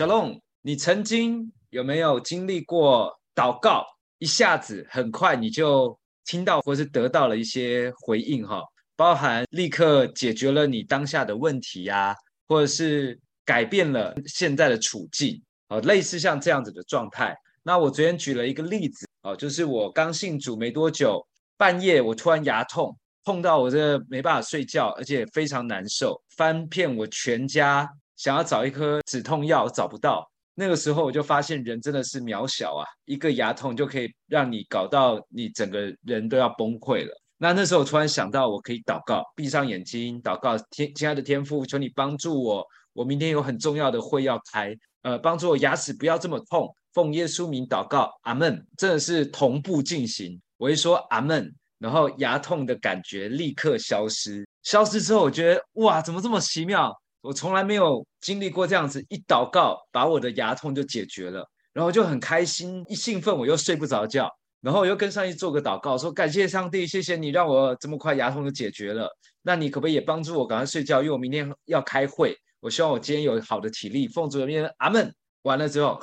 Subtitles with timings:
[0.00, 3.84] 小龙，你曾经有没有经历过祷告，
[4.16, 5.94] 一下子很快你就
[6.24, 8.62] 听到或是得到了一些回应哈？
[8.96, 12.16] 包含立刻解决了你当下的问题呀，
[12.48, 17.36] 或者是改变了现在的处境，哦，类似像这样子的状态。
[17.62, 21.22] 那我昨天举了一个例子哦，就是我刚信主没多久，
[21.58, 27.86] 半夜我突然牙痛，痛到我这没办法睡觉，而且非常难受，翻遍我全家，
[28.20, 30.30] 想要找一颗止痛药，找不到。
[30.54, 37.18] 那个时候我就发现人真的是渺小啊，一个牙痛就可以让你搞到你整个人都要崩溃了。
[37.38, 42.62] 那那时候我突然想到，我可以祷告，闭上眼睛祷告，天，亲爱的天父，求你帮助我，
[42.92, 48.62] 我明天有很重要的会要开，呃，帮助我牙齿不要这么痛，奉耶稣名祷告，阿门。
[48.76, 56.94] 真的是同步进行，我一说阿门，然后牙痛的感觉立刻消失，消失之后，我觉得哇，怎么这么奇妙？
[57.20, 64.30] 我从来没有经历过这样子，一祷告把我的牙痛就解决了，然后就很开心，一兴奋我又睡不着觉。
[64.60, 69.10] 然后我又跟上帝做个祷告，说感谢上帝，谢谢你让我这么快牙痛就解决了。
[69.42, 71.00] 那你可不可以也帮助我赶快睡觉？
[71.02, 74.06] 因为我明天要开会，我希望我今天有好的体力。
[74.06, 75.14] 奉主的名，阿门。
[75.42, 75.98] 完了之后。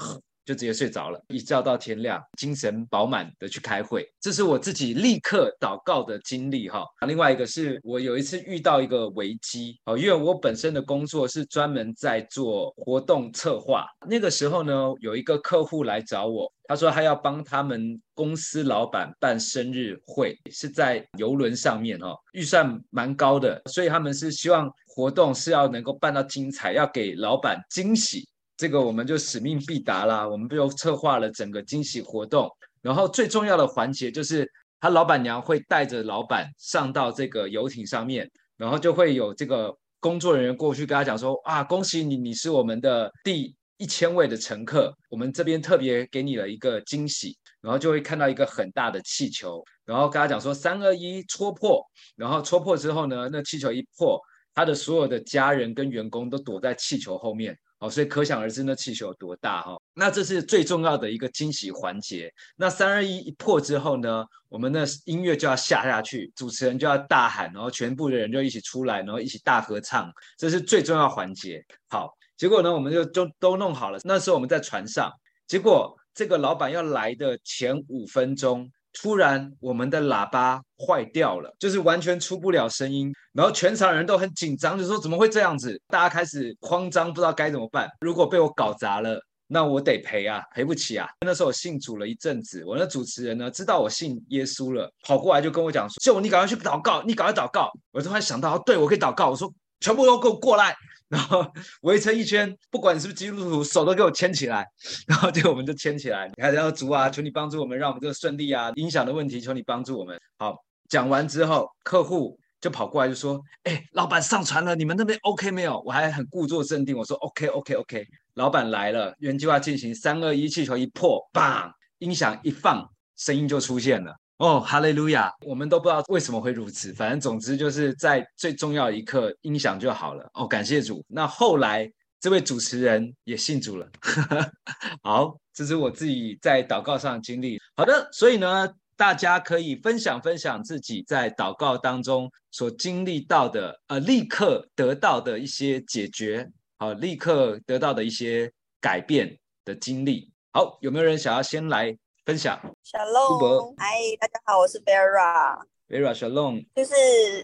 [0.47, 4.09] 就直接睡着了，一觉到天亮，精神饱满的去开会。
[4.21, 6.85] 这是我自己立刻祷告的经历哈。
[7.05, 13.85] 另外一个是我有一次遇到一个危机哦，因为我本身的工作是专门在做活动策划。
[14.07, 28.25] 那个时候呢，有一个客户来找我，他说他要帮他们公司老板办生日会，是在游轮上面哈，预算蛮高的，所以他们是希望活动是要能够办到精彩，要给老板惊喜。
[28.57, 32.49] 这个我们就使命必达啦，我们就策划了整个惊喜活动，
[32.81, 51.79] 然后最重要的环节就是他老板娘会带着老板上到这个游艇上面，然后就会有这个工作人员过去跟他讲说啊，恭喜你，你是我们的第一千位的乘客，我们这边特别给你了一个惊喜，然后就会看到一个很大的气球，然后跟他讲说三二一戳破，
[52.15, 54.19] 然后戳破之后呢，那气球一破，
[54.55, 57.55] 他的所有的家人跟员工都躲在气球后面。
[57.79, 59.77] 哦，所以可想而知那气球有多大哈。
[59.93, 62.33] 那这是最重要的一个惊喜环节。
[62.55, 71.63] 那三二一一破之后呢，我们的音乐就要下下去，主持人就要大喊，然后全部的人就一起出来，然后一起大合唱，这是最重要环节。
[71.87, 73.99] 好，结果呢，我们就就都弄好了。
[74.03, 75.11] 那时候我们在船上，
[75.47, 78.69] 结果这个老板要来的前五分钟。
[78.99, 83.13] 突然，我们的喇叭坏掉了，就是完全出不了声音。
[83.37, 85.79] 然后全场人都很紧张，就说怎么会这样子？
[85.89, 87.87] 大家开始慌张，不知道该怎么办。
[88.01, 91.07] 如果被我搞砸了，那我得赔啊，赔不起啊。
[91.23, 99.29] 那时候我信主了一阵子，我那主持人呢，知道我信耶稣了，跑过来就跟我讲说：“就你赶快去祷告，你赶快祷告。”我突然想到，对，我可以祷告。
[99.29, 100.75] 我说：“全部都给我过来。”
[101.07, 101.45] 然后
[101.81, 104.65] 围成一圈，不管你是不是基督徒，手都给我牵起来，
[105.07, 106.27] 然后就我们就牵起来。
[106.35, 108.71] 你还要主啊，求你帮助我们，让我们这个顺利啊。
[108.73, 110.19] 音响的问题，求你帮助我们。
[110.39, 110.55] 好，
[110.89, 124.15] 讲完之后，客户就跑过来就说：“哎，老板上船了，你们那边 OK 没有？”我还很故作镇定，我说：“OK OK OK。”老板来了，原计划进行，三二一，气球一破，棒，音响一放，声音就出现了。
[124.37, 125.33] 哦，哈利路亚！
[125.43, 130.29] 我们都不知道为什么会如此，反正总之就是在最重要一刻，音响就好了。
[130.35, 131.03] 哦，感谢主。
[131.07, 133.89] 那后来这位主持人也信主了。
[135.01, 137.59] 好，这是我自己在祷告上的经历。
[137.75, 146.49] 好的，所以呢，大家可以分享分享自己在祷告当中所经历到的，呃，立刻得到的一些解决，
[146.79, 148.51] 好，立刻得到的一些
[148.81, 150.31] 改变的经历。
[150.51, 151.97] 好，有没有人想要先来？
[152.25, 156.93] 分享，Shalom，嗨，大家好，我是 Vera，Vera，Shalom，就是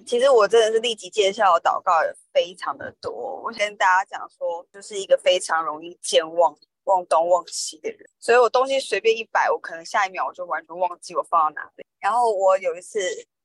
[0.05, 3.41] 其实我真的是立即见效，祷告也非常的多。
[3.41, 6.53] 我先跟大家讲说，就是一个非常容易健忘、
[6.85, 11.85] 忘东忘西的人，所以我东西随便一摆，我可能下一秒我就完全忘记我放到哪里。
[11.99, 12.99] 然后我有一次，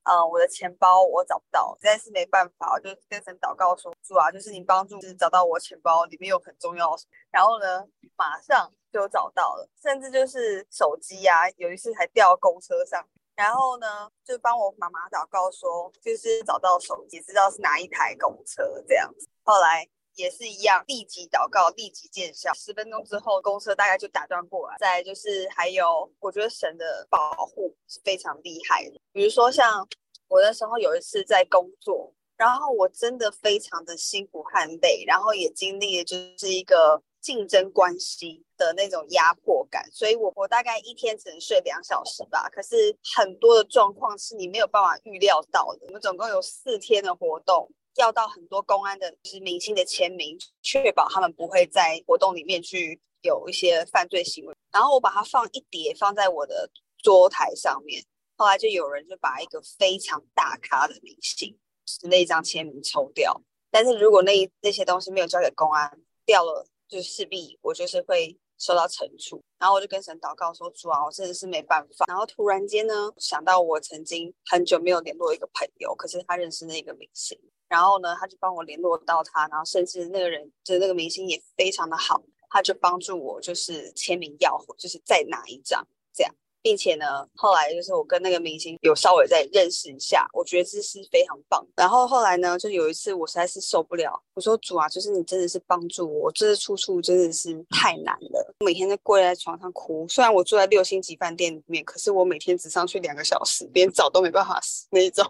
[0.04, 7.02] 嗯，我的钱包我找不到，实在是没办法，我就跟神祷告说，主啊，就是你帮助，就是找到我钱包里面有很重要的。
[7.30, 7.84] 然后呢，
[8.16, 8.72] 马上。
[8.90, 13.06] 就找到了，甚至就是手机呀、啊，有一次还掉公车上，
[13.36, 19.28] 然后呢，就帮我妈妈祷告说，就是找到手机，知道是哪一台公车这样子。
[19.42, 19.86] 后来
[20.18, 22.52] 也是一样，立即祷告，立即见效。
[22.54, 24.76] 十分钟之后，公车大概就打断过来。
[24.78, 29.00] 再就是还有，我觉得神的保护是非常厉害的。
[29.12, 29.88] 比如说像
[30.26, 37.00] 我那时候有一次在工作，然后我真的非常的辛苦和累，然后也经历了就是一个。
[37.20, 42.48] 竞争关系的那种压迫感，所以我我大概一天只能睡两小时吧。
[42.48, 45.86] 可是很多的状况是你没有办法预料到的。
[45.88, 54.54] 我们总共有四天的活动，要到很多公安的，就是明星的签名，确保他们不会在活动里面去有一些犯罪行为。
[54.72, 56.70] 然后我把它放一叠放在我的
[57.02, 58.04] 桌台上面，
[58.36, 63.42] 后来就有人就把一个非常大咖的明星是那张签名抽掉。
[63.70, 69.42] 但是如果那那些东西没有交给公安，掉了，就势必我就是会受到惩处。
[69.58, 77.38] 然后我就跟神祷告说：“主啊，我真的是没办法。”然后突然间呢，想到我曾经很久没有联络一个朋友，可是他认识那个明星。
[77.68, 91.66] 然后呢，他就帮我联络到他，然后甚至那个人就是那个明星也非常的好，他就帮助我就是签名要就是再拿一张这样，并且呢，后来就是我跟那个明星有稍微再认识一下，我觉得这是非常棒。
[91.76, 100.06] 然后后来呢，就有一次我实在是受不了，我说主啊，就是你真的是帮助我，这次出处真的是太难了，每天都跪在床上哭。
[100.08, 105.24] 虽然我住在六星级饭店里面，可是我每天只上去两个小时，连澡都没办法洗那种。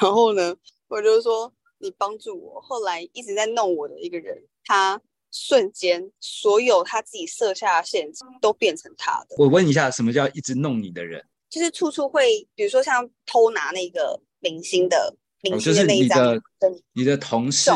[0.00, 0.54] 然后呢，
[0.88, 1.52] 我就说。
[1.78, 4.98] 你帮助我，后来一直在弄我的一个人，他
[5.36, 9.34] 瞬间所有他自己设下的陷阱都变成他的。
[9.36, 11.20] 我问一下，什么叫一直弄你的人？
[11.50, 17.70] 就是处处会，比如说像偷拿那个明星的明星的那一张，哦，就是你的你的同事，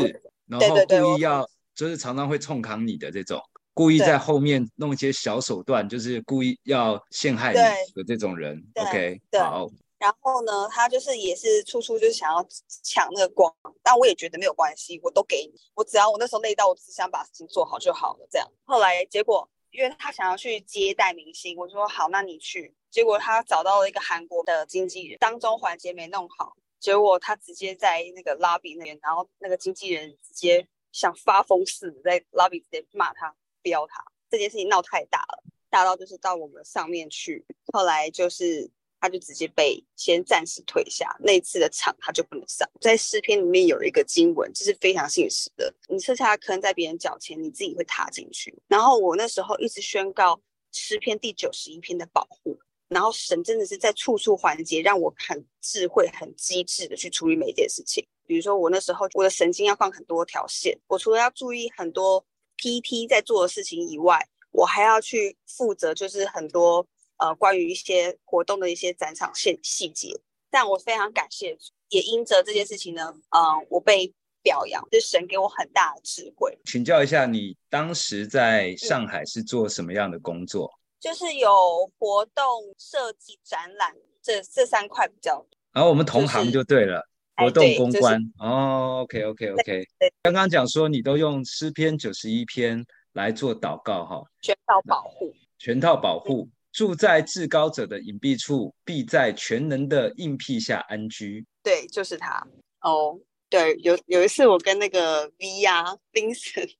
[0.47, 1.45] 然后故意要
[1.75, 3.43] 就是常常会冲扛你的这种，
[3.75, 7.59] 故意在后面弄一些小手段，就是故意要陷害你
[7.95, 8.65] 的这种人。
[8.77, 9.69] OK，好。
[9.99, 12.47] 然后呢，他就是也是处处就是想要
[12.85, 13.53] 抢那个光，
[13.83, 18.29] 但我也觉得没有关系，我都给你，我只要我那时候累到，我只想把事情做好就好了。
[18.31, 22.73] 这样，后来结果，因为他想要去接待明星，我说好，那你去。
[22.91, 34.05] 结果他找到了一个韩国的经纪人，当中环节没弄好，结果他直接在那个拉比那边，然后那个经纪人直接像发疯似的在拉比直接骂他，飙他。
[34.31, 38.71] 这件事情闹太大了，大到就是到我们上面去，后来就是。
[39.00, 42.69] 他就直接被先暂时退下，那次的场他就不能上。
[42.81, 45.73] 在诗篇里面有一个经文，这是非常现实的。
[45.89, 48.56] 你设下的坑在别人脚前，你自己会踏进去。
[48.67, 50.41] 然后我那时候一直宣告
[50.73, 52.59] 诗篇第九十一篇的保护，
[52.89, 58.05] 然后神真的是在处处环节让我很智慧、很机智的去处理每一件事情。
[58.27, 62.25] 比如说我那时候我的神经要放很多条线，我除了要注意很多
[62.56, 66.85] PT 在做的事情以外，我还要去负责就是很多。
[67.19, 70.19] 呃，关于一些活动的一些展场细细节，
[70.50, 71.56] 但我非常感谢，
[71.88, 74.12] 也因着这件事情呢，嗯、呃，我被
[74.43, 76.56] 表扬，是神给我很大的智慧。
[76.65, 80.67] 请教一下，你当时在上海是做什么样的工作？
[80.67, 81.50] 嗯、就是有
[81.99, 82.44] 活动
[82.79, 85.44] 设计、展览这这三块比较。
[85.73, 87.00] 然后我们同行就对了，
[87.37, 88.21] 就是、活动公关。
[88.21, 89.85] 就是、哦，OK，OK，OK。
[90.23, 96.49] 刚刚讲说你都用诗篇九十一篇来做祷告哈，全套保护，全套保护。
[96.73, 101.44] 住在至高者的隐蔽处，必在全能的荫庇下安居。
[101.62, 102.47] 对，就是他。
[102.81, 103.19] 哦，
[103.49, 106.75] 对，有有一次我跟那个 V 啊，Vincent，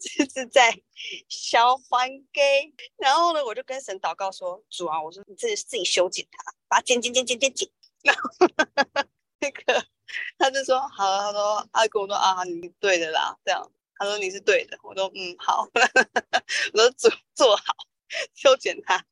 [0.00, 0.80] 就是在
[1.28, 2.40] 消环给，
[2.96, 7.68] 然后呢，我就跟神祷告说：“主啊，我说你自己自己修剪它，把剪剪剪剪剪剪。”
[8.02, 8.30] 然后
[9.40, 9.84] 那个
[10.38, 15.68] 他就说：“好。”他说：“他跟我说啊，你对的啦。”这样，他说：“你是对的。”我说：“嗯，好。
[16.72, 17.64] ”我说：“做做好，
[18.34, 19.04] 修剪它。”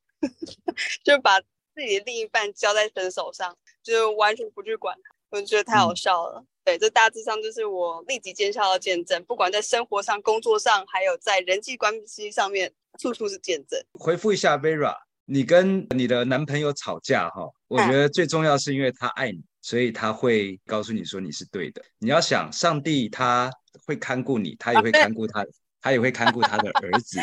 [1.04, 6.40] 就把自己的另一半交在神手上，就完全不去管他，我就觉得太好笑了。
[6.40, 13.80] 嗯、对，这大致上就是我立即见效的见证，不管在生活上、工作上，还有在人际关系上面，处处是见证。
[13.94, 21.82] 回复一下 Vera，你跟你的男朋友吵架哈，我觉得最重要是因为他爱你，所以他会告诉你说你是对的。
[21.98, 23.50] 你要想，上帝他
[23.86, 25.46] 会看顾你，他也会看顾他，
[25.80, 27.18] 他也会看顾他的儿子。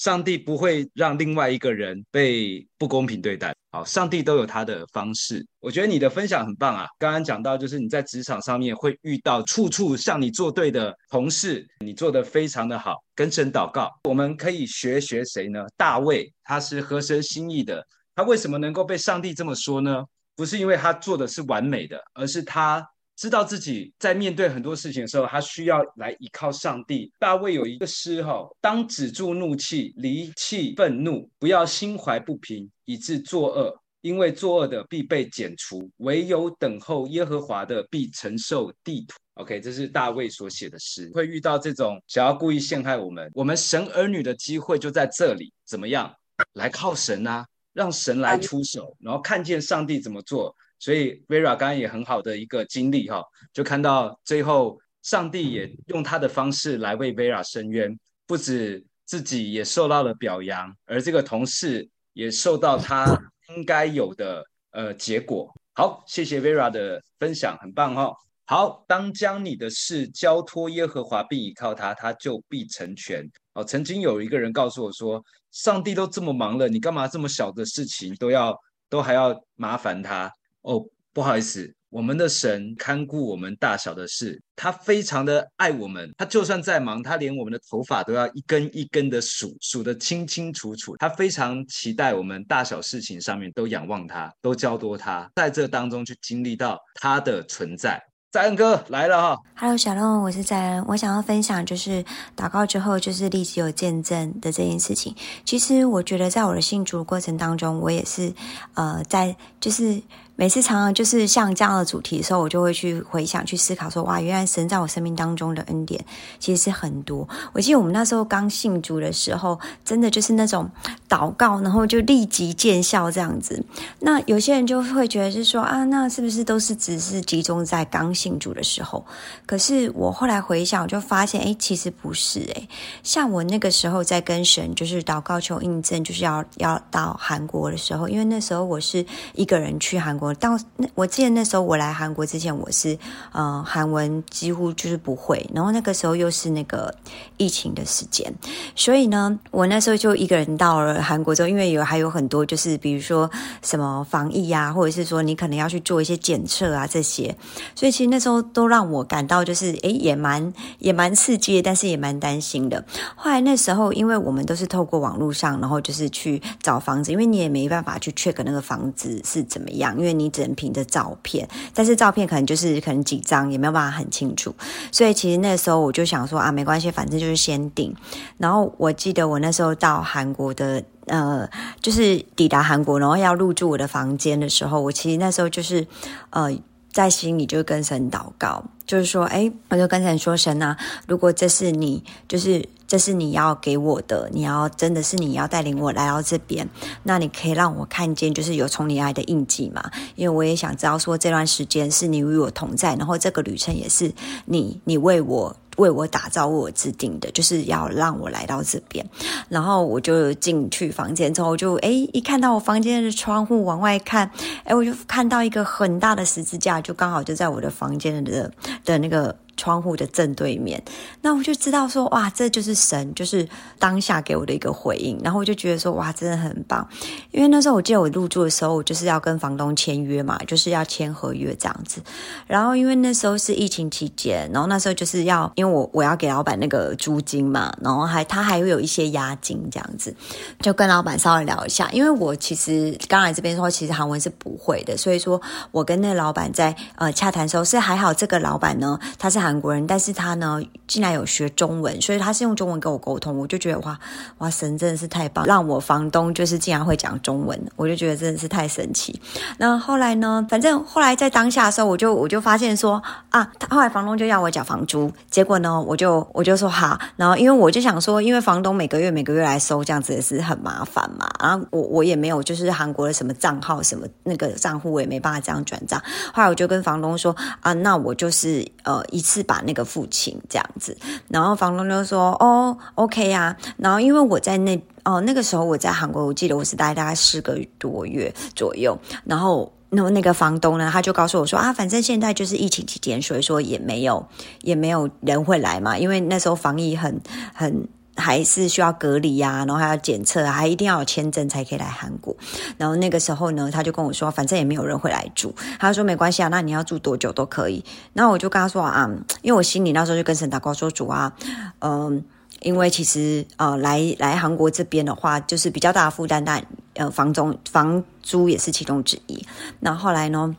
[0.00, 3.54] 上帝不会让另外一个人被不公平对待。
[3.70, 5.46] 好，上帝都有他的方式。
[5.60, 6.86] 我觉得你的分享很棒啊！
[6.98, 12.96] 刚刚讲到，就是你在职场上面会遇到处处向你作对的同事，你做得非常的好。
[13.14, 15.66] 跟神祷告，我们可以学学谁呢？
[15.76, 17.86] 大卫，他是合神心意的。
[18.14, 20.02] 他为什么能够被上帝这么说呢？
[20.34, 22.82] 不是因为他做的是完美的，而是他。
[23.20, 27.12] 知道自己在面对很多事情的时候，他需要来依靠上帝。
[27.18, 33.78] 大卫有一个诗哈：当止住怒气，离弃愤怒，不要心怀不平，以致作恶。
[34.00, 39.18] 因为作恶的必被剪除，唯有等候耶和华的必承受地土。
[39.34, 41.10] OK，这是大卫所写的诗。
[41.12, 45.52] 会遇到这种想要故意陷害我们，我们神儿女的机会就在这里。
[45.66, 46.10] 怎么样？
[46.54, 50.56] 来靠神啊，让神来出手，然后看见上帝怎么做。
[50.80, 53.22] 所以 Vera 刚刚也很好的一个经历哈，
[53.52, 57.96] 就看到最后上帝也用他的方式来为 Vera 伸冤，
[58.26, 63.06] 不止自己也受到了表扬，而这个同事也受到他
[63.54, 65.48] 应该有的呃结果。
[65.74, 68.12] 好，谢谢 Vera 的分享，很棒哈。
[68.46, 73.24] 好，当将你的事交托耶和华，并倚靠他，他就必成全。
[73.52, 75.22] 哦，曾经有一个人告诉我说，
[75.52, 78.56] 上帝都这么忙了，你干嘛这么小的事情都要
[78.88, 80.30] 都还要麻烦他？
[80.62, 81.74] 哦，不好意思。
[81.88, 86.08] 我们的神看顾我们大小的事，他非常的爱我们。
[86.16, 90.96] 他就算再忙，他连我们的头发都要一根一根的数，数得清清楚楚。
[90.98, 98.00] 他非常期待我们大小事情上面都仰望他，都交托他，在这当中去经历到他的存在。
[98.30, 100.84] 在恩哥来了哈，Hello，小龙，我是在恩。
[100.86, 102.04] 我想要分享就是
[102.36, 105.12] 祷告之后就是立即有见证的这件事情。
[105.44, 108.32] 其实我觉得在我的信主过程当中，我也是
[108.74, 110.00] 呃在就是。
[110.40, 116.02] 每次常常就是像这样的主题的时候，我就会去回想、去思考说，哇，原来神在我生命当中的恩典
[116.38, 117.28] 其实是很多。
[117.52, 120.70] 我记得我们那时候刚信主的时候，真的就是那种
[121.06, 123.62] 祷告，然后就立即见效这样子。
[123.98, 129.04] 那有些人就会觉得是说啊，那是不是都是只是集中在刚信主的时候？
[129.44, 132.66] 可是我后来回想，我就发现，哎，其实不是哎。
[133.02, 139.04] 像我那个时候在跟神就是祷告求印证，就是要要到韩国的时候，因为那时候我是
[139.34, 140.29] 一个人去韩国。
[140.34, 142.98] 到那，我记得那时候我来韩国之前，我是
[143.32, 146.94] 呃韩文几乎就是不会，然后那个时候又是那个
[147.38, 148.32] 疫情的时间，
[148.76, 153.30] 所以呢，我那时候就一个人到了韩国之后，因为有还有很多就是比如说
[153.62, 157.34] 什么防疫啊，或者是说你可能要去做一些检测啊这些，
[157.74, 162.84] 所以其实那时候都让我感到就是诶也蛮也蛮刺激，但是也蛮担心的。
[163.16, 170.19] 后来那时候，因为我们都是透过网络上，然后就是去找房子，因为你也没办法去 check 那个房子是怎么样，因为。
[170.20, 174.54] 你只能凭着照片，但是照片可能就是可能几张，也没有办法很清楚。
[174.92, 177.94] 所以其实那时候我就想说啊，没关系，反正就是先订。
[178.38, 181.48] 然后我记得我那时候到韩国的，呃，
[181.80, 185.86] 就是抵达韩国，然后要入住我的房间的时候，我其实那时候就是
[186.30, 186.50] 呃，
[186.92, 192.68] 在心里就跟神祷告，就是说，哎，我就跟神说，神啊，如果这是你，就是。
[192.90, 196.68] 这是你要给我的，你要真的是你要带领我来到这边，
[197.04, 199.80] 那你可以让我看见，就是有从你来的印记嘛？
[200.16, 204.12] 因为我也想知道说，这段时间是你与我同在，然后这个旅程也是
[204.46, 209.04] 你你为我为我打造、为我制定的，就是要让我来到这边。
[209.48, 214.30] 然后我就进去房间之后就，就诶一看到我房间的窗户往外看，
[214.64, 218.50] 诶我就看到一个很大的十字架，就刚好就在我的房间的
[218.84, 219.34] 的那个。
[219.60, 220.82] 窗户的正对面，
[221.20, 223.46] 那我就知道说，哇，这就是神，就是
[223.78, 225.20] 当下给我的一个回应。
[225.22, 226.88] 然后我就觉得说，哇，真的很棒。
[227.30, 232.00] 因为那时候我记得我入住的时候，我就是要跟房东签约嘛，就是要签合约这样子。
[232.46, 240.14] 然后因为那时候是疫情期间，然后那时候就是要，因为我我要给老板那个租金嘛，然后还他还会有一些押金这样子，
[240.60, 241.90] 就跟老板稍微聊一下。
[241.92, 245.38] 因为我其实刚来这边说，其实韩文是不会的，所以说
[245.70, 249.49] 我跟那个老板在呃洽谈的时候是还好，这个老板呢，他是韩。
[249.50, 253.98] 韩国人，但是他呢，竟然有学中文，所以他是用中文跟我沟通，我就觉得哇
[254.38, 259.20] 哇，神真的是太棒，让我房东就是竟然会讲中文，我就觉得真的是太神奇。
[259.58, 276.00] 那后来呢，反正后来在当下的时候，我就我就发现说啊，他后来房东就要我缴房租，结果呢，我就我就说好，然后因为我就想说，因为房东每个月每个月来收，这样子也是很麻烦嘛，然后我我也没有就是韩国的什么账号什么那个账户，我也没办法这样转账。
[276.32, 279.39] 后来我就跟房东说啊，那我就是呃一次。
[279.40, 280.94] 是把那个付清这样子，
[281.28, 288.98] 然后房东就说：“哦，OK 啊。”然后因为我在那哦那个时候我在韩国，我记得我是待大概四个多月左右。
[289.24, 294.26] 然后那那个房东呢，他就告诉我说：“啊，反正现在就是疫情期间，所以说也没有
[294.60, 297.20] 也没有人会来嘛，因为那时候防疫很
[297.54, 297.88] 很。”
[298.20, 302.36] 还是需要隔离呀、啊，然后还要检测，还一定要有签证才可以来韩国。
[302.76, 305.54] 然后那个时候呢，他就跟我说，反正也没有人会来住。
[305.78, 307.82] 他说没关系啊，那你要住多久都可以。
[308.12, 309.10] 然后我就跟他说啊，
[309.42, 311.32] 因为我心里那时候就跟神祷告说主啊，
[311.80, 312.22] 嗯，
[312.60, 316.62] 因为其实呃来来韩国这边的话，就是比较大的负担，但
[316.94, 319.44] 呃房中房租也是其中之一。
[319.80, 320.54] 那，后来呢？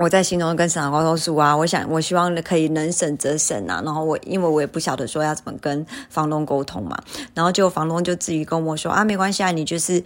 [0.00, 6.96] 我在心中跟神祷告说啊，我想我希望可以能省则省啊，然后我因为我也不晓得说要怎么跟房东沟通嘛，
[7.34, 10.02] 然后就房东就自己跟我说啊，没关系啊，你就是。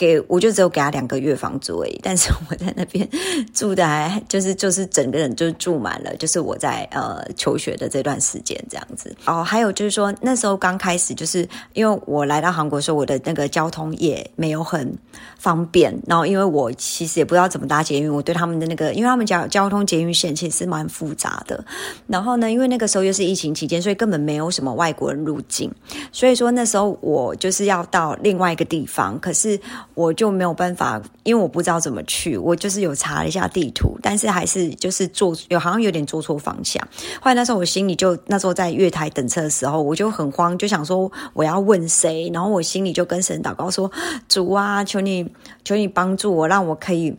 [0.00, 3.06] 给我就只有给他两个月房租而已，但是我在那边
[3.52, 9.14] 住的还就是就是整个人就住满了，就是我在呃求学的这段时间这样子。
[9.26, 14.90] 哦，还有就是说那时候刚开始就是因为我来到韩国的时候，我的那个交通也没有很
[15.38, 21.62] 方便，然后因为我其实也不知道怎么搭捷运，我对他们的那个，因为他们交交通捷运线其实是蛮复杂的。
[22.06, 25.70] 然后呢，因为那个时候又是疫情期间，所以根本没有什么外国人入境，
[26.10, 29.60] 所以说那时候我就是要到另外一个地方，可是。
[30.00, 36.82] 我就没有办法，因为我不知道怎么去，我就是有查了一下地图，但是还是就是做有好像有点做错方向。
[37.20, 43.90] 后来那时候我心里就那时候在月台等车的时候，我就很慌，就想说我要问谁，然后我心里就跟神祷告说：
[44.28, 45.30] 主啊，求你
[45.64, 47.14] 求你帮助我，让我可以。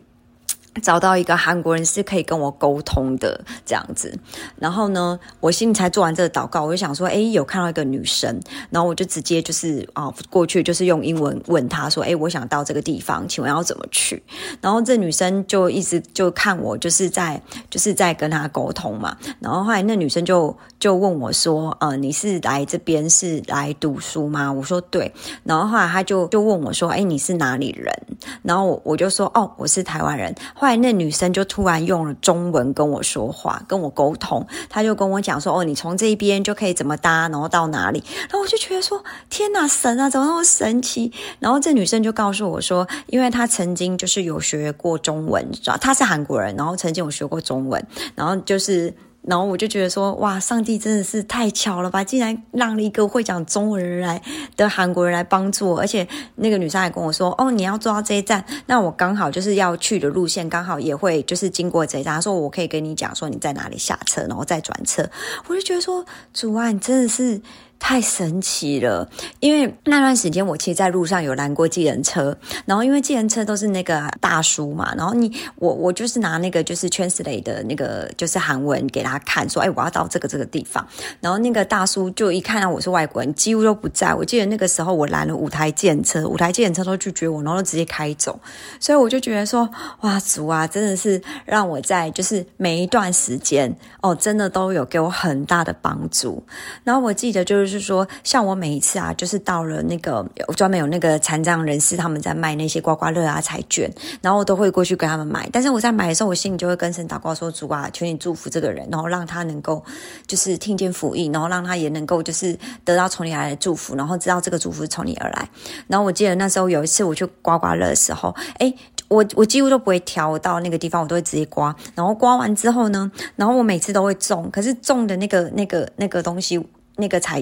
[0.82, 4.18] 找到一个韩国人是可以跟我沟通的这样子，
[4.58, 14.24] 然后呢，我心里才做完这个祷告，我就想说，诶，有看到一个女生，然后我就直接就是啊、哦、过去，就是用英文问她说，诶，我想到这个地方，请问要怎么去？
[14.62, 19.18] 然后这女生就一直就看我，就是在就是在跟她沟通嘛。
[19.42, 24.52] 然后后来那女生就就问我说，呃，你是来这边是来读书吗？
[24.52, 25.12] 我说对。
[25.44, 27.94] 然后后来她就就问我说，诶，你是哪里人？
[28.42, 30.34] 然后我我就说，哦，我是台湾人。
[30.62, 34.46] 后来那女生就突然用了中文跟我说话，跟我沟通。
[34.70, 52.04] 她就跟我讲说：“哦，你从这边就可以怎么搭，然后到哪里？”然后我就觉得说：“天哪，神啊，怎么那么神奇？”然后这女生就告诉我说：“因为她曾经就是有学过中文，知道她是韩国人，然后曾经有学过中文，然后就是。”然后我就觉得说，哇，上帝真的是太巧了吧！
[52.04, 54.22] 竟然让了一个会讲中文人来
[54.58, 65.08] 的韩国人来帮助我，而且那个女生还跟我说，哦，你要坐到这一站，那我刚好就是要去的路线，刚好也会就是经过这一站，她说我可以跟你讲说你在哪里下车，然后再转车。
[65.48, 67.42] 我就觉得说，主啊，你真的是。
[67.84, 69.10] 太神奇了，
[69.40, 80.88] 因为那段时间我其实在路上有拦过计程车，然后因为计程车都是那个大叔嘛，然后你我我就是拿那个就是 Transit 的那个就是韩文给他看，说哎，我要到这个这个地方，
[81.20, 84.14] 然后那个大叔就一看到我是外国人，几乎都不在。
[84.14, 88.40] 我记得那个时候我拦了五台计程车，五台计程车都拒绝我，然后都直接开走，
[88.80, 89.68] 所以我就觉得说
[90.02, 96.44] 哇，主啊，真的是让我在就是每一段时间哦，真的都有给我很大的帮助。
[96.84, 97.71] 然后我记得就是。
[97.72, 103.90] 就是说，像我每一次啊，就是到了那个有专门有那个残障人士，他们在卖那些刮刮乐啊、彩券，
[104.22, 105.48] 然后我都会过去跟他们买。
[105.54, 109.82] 但是我在买的时候，我心里就会跟神祷告说：“主啊，求你祝福这个人，然后让他能够
[110.28, 115.50] 就是听见福音，然后让他也能够就是得到从你来的祝福，然后知道这个祝福是从你而来。”
[115.88, 118.76] 然后我记得那时候有一次我去刮刮乐的时候，诶，
[119.08, 121.74] 我我几乎都不会挑到那个地方，我都会直接刮。
[121.96, 126.62] 然后刮完之后呢，然后我每次都会中，可是中的那个那个那个东西，
[126.98, 127.42] 那个彩。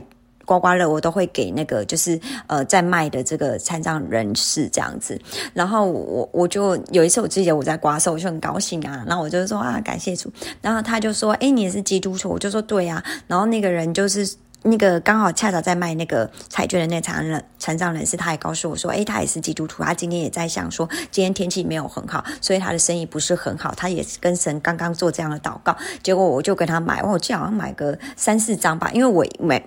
[0.50, 5.22] 刮刮乐我都会给那个就是呃在卖的这个残障人士这样子，
[5.54, 14.28] 然后我我就有一次我记得我在刮的时候我就很高兴啊，然后我就说啊感谢主，然后他就说诶你也是基督徒，我就说对呀，然后那个人就是。
[14.64, 29.66] 那个刚好恰巧在卖那个彩券的那残人残障人士，他也告诉我说，诶，他也是基督徒，他今天也在想说，今天天气没有很好，所以他的生意不是很好，他也是跟神刚刚做这样的祷告，结果我就跟他买，我记得好像买个三四张吧，因为我每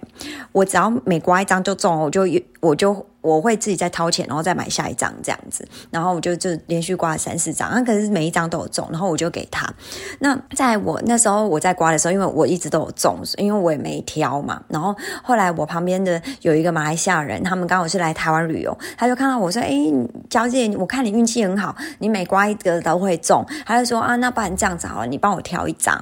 [0.52, 2.26] 我只要每刮一张就中，我就
[2.60, 3.06] 我就。
[3.22, 9.72] 我会自己再掏钱，然后再买下一张这样子，然后我就就连续刮三四张，那可是每一张都有中，然后我就给他。
[10.18, 14.60] 那在我那时候我在刮的时候，因为我一直都有中，因为我也没挑嘛。
[14.68, 19.92] 然后后来我旁边的有一个马来西亚人，他们刚好是来台湾旅游，他就看到我说：“诶，
[20.28, 25.94] 小姐，我看你运气很好，你每刮一个都会中。”他就说：“啊，那不然这样子好了，你帮我挑一张。”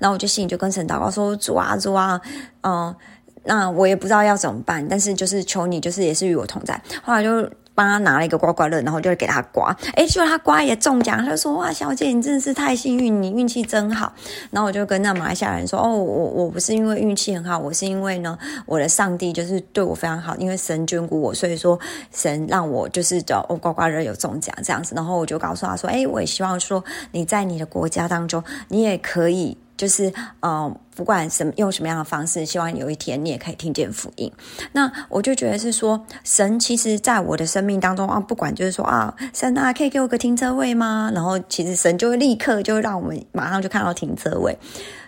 [0.00, 2.18] 然后我就心里就跟神祷告说：“主啊，主啊，
[2.62, 2.94] 嗯。”
[3.44, 6.80] 那我也不知道要怎么办，但是就是求你，就是也是与我同在。
[7.02, 14.12] 后来就帮他拿了一个刮刮乐，然后就给他刮，诶，结果他刮也中奖，他就说：“哇，小姐，你真的是太幸运，你运气真好。”
[14.52, 21.78] 然后我就跟那马来西亚人说：“哦，我我不是因为运气很好，我是因为呢，我的上帝就是对我非常好，因为神眷顾我，所以说
[22.12, 34.30] 神让我就是找哦刮刮乐有中奖这样子。”然后我就告诉他说：“诶，我也希望说你在你的国家当中，你也可以。”就是，嗯、不管什么用什么样的方式，希望有一天你也可以听见福音。
[34.72, 41.10] 那我就觉得是说，神其实在我的生命当中啊，不管就是说啊，神啊，可以给我个停车位吗？
[41.14, 44.56] 然后其实神就会立刻就会让我们马上就看到停车位。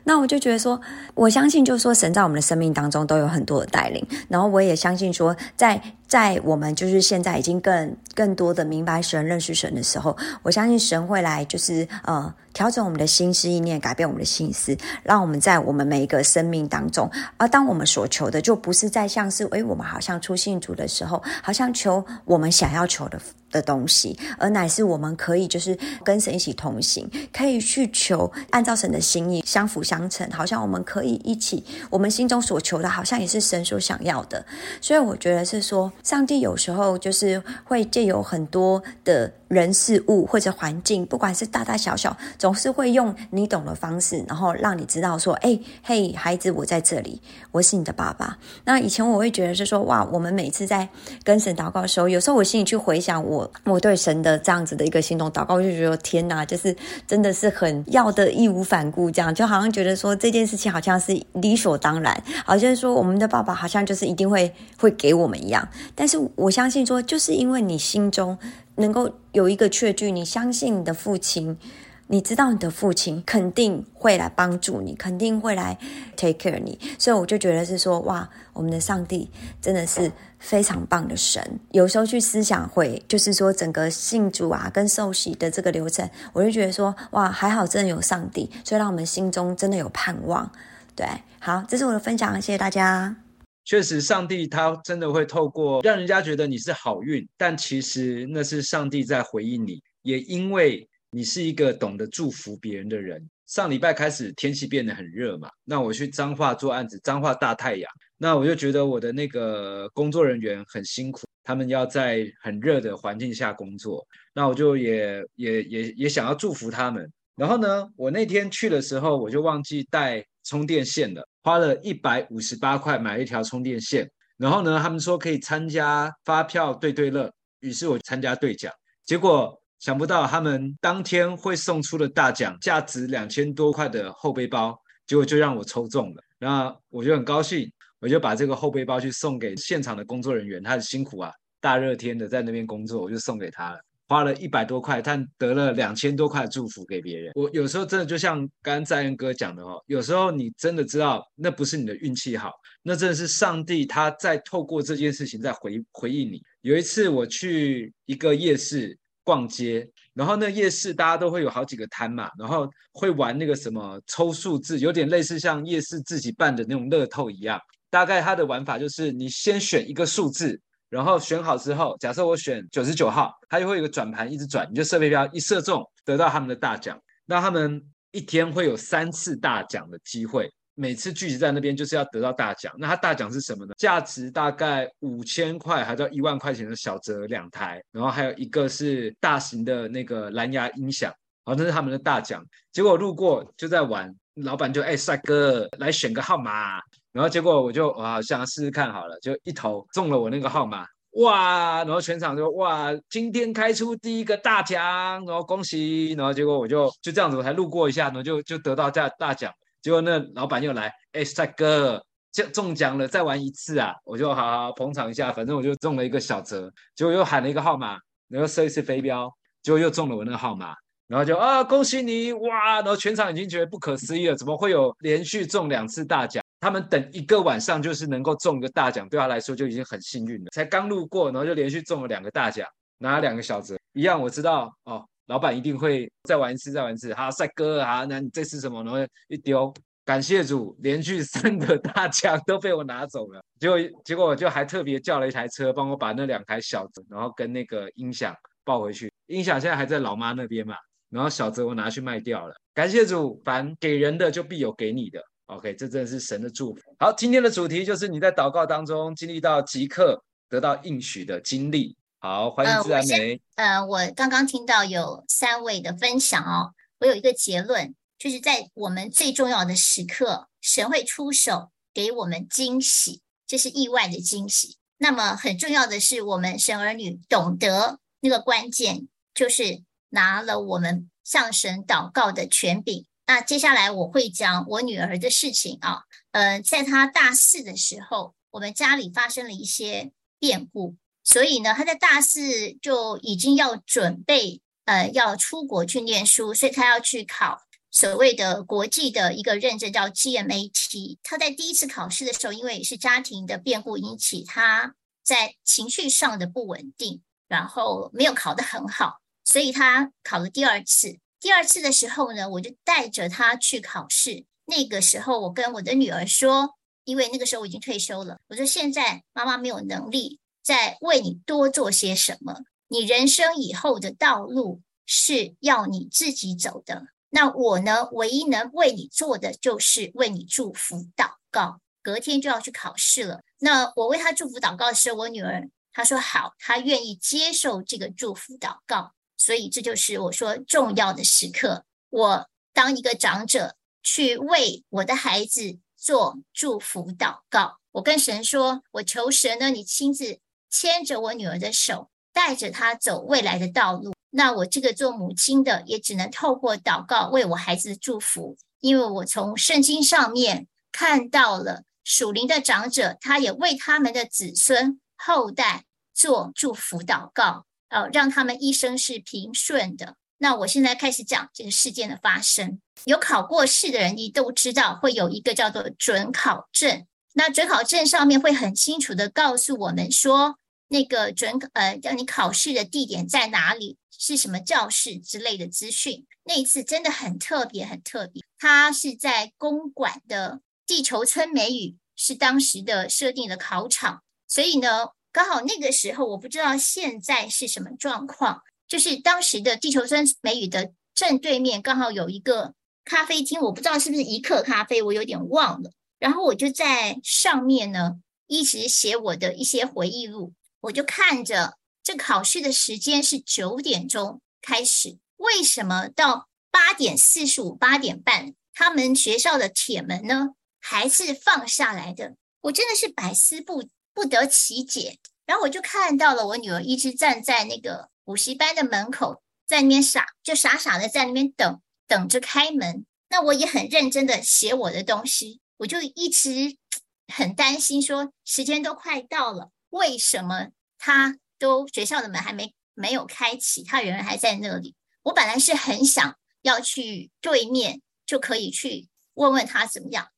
[0.06, 0.78] 那我就觉得说，
[1.14, 4.06] 我相信就是说，神在我们的生命当中都有很多的带领。
[4.28, 12.32] 然后我也相信说，在在我们就是现在已经更更多的明白神、认识神的时候，我相信神会来就是呃。
[12.54, 23.20] 调整我们的心思意念，改变我们的心思，让我们在我我们每一个生命当中，而当我们所求的，就不是在像是，诶，我们好像出信主的时候，好像求我们想要求的
[23.54, 34.44] 的东西，而乃是我们可以就是跟神一起同行，可以去求按照神的心意相辅相成，好像我们可以一起，我们心中所求的，好像也是神所想要的。
[34.80, 39.32] 所以我觉得是说，上帝有时候就是会借由很多的。
[39.46, 50.88] 人事物或者环境，不管是大大小小，总是会用你懂的方式，然后让你知道说：“哎，嘿，孩子，我在这里，我是你的爸爸。”那以前我会觉得是说：“哇，我们每次在
[51.22, 56.74] 跟神祷告的时候，有时候我心里去回想我我对神的这样子的一个心动祷告，我就觉得天哪，就是
[57.06, 65.68] 真的是很要的义无反顾，这样就好像觉得说这件事情好像是理所当然，好像说我们的爸爸好像就是一定会会给我们一样。
[65.94, 68.38] 但是我相信说，就是因为你心中
[68.76, 71.56] 能够有一个确据，你相信你的父亲。
[72.06, 75.76] 你知道你的父亲肯定会来帮助你，肯定会来
[76.16, 81.42] take care 你，所以我就觉得是说，哇，我们的上帝真的是非常棒的神。
[81.70, 90.50] 有时候去思想会，就是说整个信主啊跟受洗的这个流程，我就觉得说，哇，还好真的有上帝，所以让我们心中真的有盼望。
[90.94, 91.06] 对，
[91.40, 93.16] 好，这是我的分享，谢谢大家。
[93.64, 100.86] 确实，上帝他真的会透过让人家觉得你是好运，但其实那是上帝在回应你，也因为。
[101.14, 103.24] 你是一个懂得祝福别人的人。
[103.46, 117.08] 上礼拜开始天气变得很热嘛，那我去彰化做案子，彰化大太阳，那我就觉得我的那个工作人员很辛苦，他们要在很热的环境下工作，那我就也也也也想要祝福他们。
[117.36, 124.10] 然后呢，我那天去的时候，我就忘记带充电线了，花了一百五十八块买了一条充电线。
[124.36, 128.72] 然后呢，他们说可以参加发票兑兑乐，于是我参加兑奖，
[129.04, 129.56] 结果。
[129.84, 134.74] 想不到他们当天会送出的大奖，价值两千多块的后背包，
[135.06, 136.22] 结果就让我抽中了。
[136.38, 137.70] 那我就很高兴，
[138.00, 147.32] 我就把这个后背包去送给现场的工作人员，他很辛苦啊，大热天的在那边工作，我就送给他了，花了一百多块，但得了两千多块祝福给别人。
[147.34, 152.50] 我有时候真的就像刚刚在恩哥讲的哦，有时候你真的知道那不是你的运气好，
[152.82, 156.42] 那真的是上帝他在透过这件事情在回回应你。
[156.62, 158.98] 有一次我去一个夜市。
[159.24, 167.58] 逛街，然后那夜市大家都会有好几个摊嘛，然后会玩那个什么抽数字，有点类似像夜市自己办的那种乐透一样。
[167.90, 177.00] 大概它的玩法就是你先选一个数字，然后选好之后，假设我选九十九号，它就会有个转盘一直转，你就射飞镖一射中，得到他们的大奖。
[177.24, 180.50] 那他们一天会有三次大奖的机会。
[180.76, 183.72] 每次聚集在那边就是要得到大奖，那他大奖是什么呢？
[183.78, 191.12] 价值大概五千块还到一万块钱的小折两台，然后还有一个是大型的那个蓝牙音响，
[191.44, 192.44] 好，这是他们的大奖。
[192.72, 196.80] 结果路过就在玩，老板就哎帅哥来选个号码，
[197.12, 200.84] 然后结果我就哇想试试看好了，就一投中了我那个号码，
[201.22, 204.82] 哇，然后全场就哇今天开出第一个大奖，
[205.24, 209.52] 然后恭喜，然后结果我就就这样子我才路过一下，然后就就得到这大奖。
[209.84, 213.92] 结果那老板又来，哎，帅哥，中中奖了，再玩一次啊！
[214.02, 216.72] 我就好好捧场一下，反正我就中了一个小折。
[216.94, 219.30] 结果又喊了一个号码，然后射一次飞镖，
[219.62, 220.74] 结果又中了我那个号码，
[221.06, 222.76] 然后就啊，恭喜你哇！
[222.76, 226.42] 然后全场已经觉得不可思议了，怎么会有连续中两次大奖？
[226.60, 230.48] 他们等一个晚上就是能够中一个大奖，对他来说就已经很幸运了。
[230.54, 232.66] 才刚路过，然后就连续中了两个大奖，
[232.96, 235.06] 拿了两个小折，一样我知道哦。
[235.26, 237.14] 老板一定会再玩一次，再玩一次。
[237.14, 238.82] 哈，帅哥啊，那你这是什么？
[238.84, 239.72] 然后一丢，
[240.04, 243.42] 感谢主，连续三个大奖都被我拿走了。
[243.58, 248.34] 结果，结果我就还特别叫了一台车，帮我把那两台小折，然后跟那个音响
[248.64, 249.10] 抱回去。
[249.26, 250.74] 音响现在还在老妈那边嘛，
[251.08, 252.54] 然后小折我拿去卖掉了。
[252.74, 255.20] 感谢主，凡给人的就必有给你的。
[255.46, 256.80] OK，这真的是神的祝福。
[256.98, 261.96] 好，今天的主题就是你在祷告当中经历到即刻得到应许的经历。
[262.24, 263.38] 好，欢迎自然美。
[263.56, 274.78] 呃，呃，我刚刚听到有三位的分享哦，我有一个结论，就是在我们最重要的时刻，神会出手给我们惊喜，这是意外的惊喜。
[274.96, 283.04] 那么很重要的是，我们神儿女懂得那个关键，就是拿了我们向神祷告的权柄。
[283.26, 290.96] 那接下来我会讲我女儿的事情啊，呃，在她大四的时候，我们家里发生了一些变故。
[291.24, 301.18] 所以呢，他在大四就已经要准备，呃，要出国去念书，所以他要去考所谓的国际的一个认证，叫 GMAT。
[301.22, 311.18] 他在第一次考试的时候，因为是家庭的变故引起他在情绪上的不稳定，然后没有考得很好，所以他考了第二次。
[311.40, 314.44] 第二次的时候呢，我就带着他去考试。
[314.66, 320.38] 那个时候，我跟我的女儿说，因为那个时候我已经退休了，我说现在妈妈没有能力。
[320.64, 322.62] 在为你多做些什么？
[322.88, 327.08] 你人生以后的道路是要你自己走的。
[327.28, 331.80] 那我呢，唯一能为你做的就是为你祝福祷告。
[332.02, 333.42] 隔天就要去考试了。
[333.58, 339.12] 那我为他祝福祷告的时候，我女儿她说好，她愿意接受这个祝福祷告。
[339.36, 341.84] 所以这就是我说重要的时刻。
[342.10, 347.78] 我当一个长者去为我的孩子做祝福祷告。
[347.92, 350.40] 我跟神说，我求神呢，你亲自。
[350.74, 354.12] 牵着我女儿的手，带着她走未来的道路。
[354.30, 370.16] 那我这个做母亲的，也只能透过祷告为我孩子的祝福，因为我从圣经上面看到了属灵的长者，他也为他们的子孙后代做祝福祷告，呃，让他们一生是平顺的。
[370.38, 372.80] 那我现在开始讲这个事件的发生。
[373.04, 377.06] 有考过试的人，你都知道会有一个叫做准考证。
[377.34, 380.56] 那准考证上面会很清楚的告诉我们说，
[380.88, 386.26] 那个准呃，叫你考试的地点在哪里，是什么教室之类的资讯。
[386.44, 388.42] 那一次真的很特别，很特别。
[388.58, 394.22] 它是在公馆的地球村美语，是当时的设定的考场。
[394.46, 398.62] 所以呢，刚好那个时候，我不知道现在是什么状况。
[398.86, 405.90] 就是当时的地球村美语的正对面，刚好有一个咖啡厅，我不知道是不是一刻咖啡，我有点忘了。
[406.18, 408.16] 然后我就在上面呢，
[408.46, 410.52] 一直写我的一些回忆录。
[410.84, 422.36] 我就看着这考试的时间是九点钟开始，为什么到八点四十五、八点半，他们学校的铁门呢还是放下来的？
[422.62, 425.18] 我真的是百思不不得其解。
[425.46, 428.08] 然后我就看到了我女儿一直站在那个。
[428.26, 433.04] 补习班的门口，在那边傻，就傻傻的在那边等，等着开门。
[433.28, 436.74] 那我也很认真的写我的东西，我就一直
[437.28, 440.68] 很担心，说时间都快到了，为什么
[441.04, 444.94] 他都学校的门还没没有开启，他人还在那里？
[445.24, 450.28] 我本来是很想要去对面，就可以去问问他怎么样。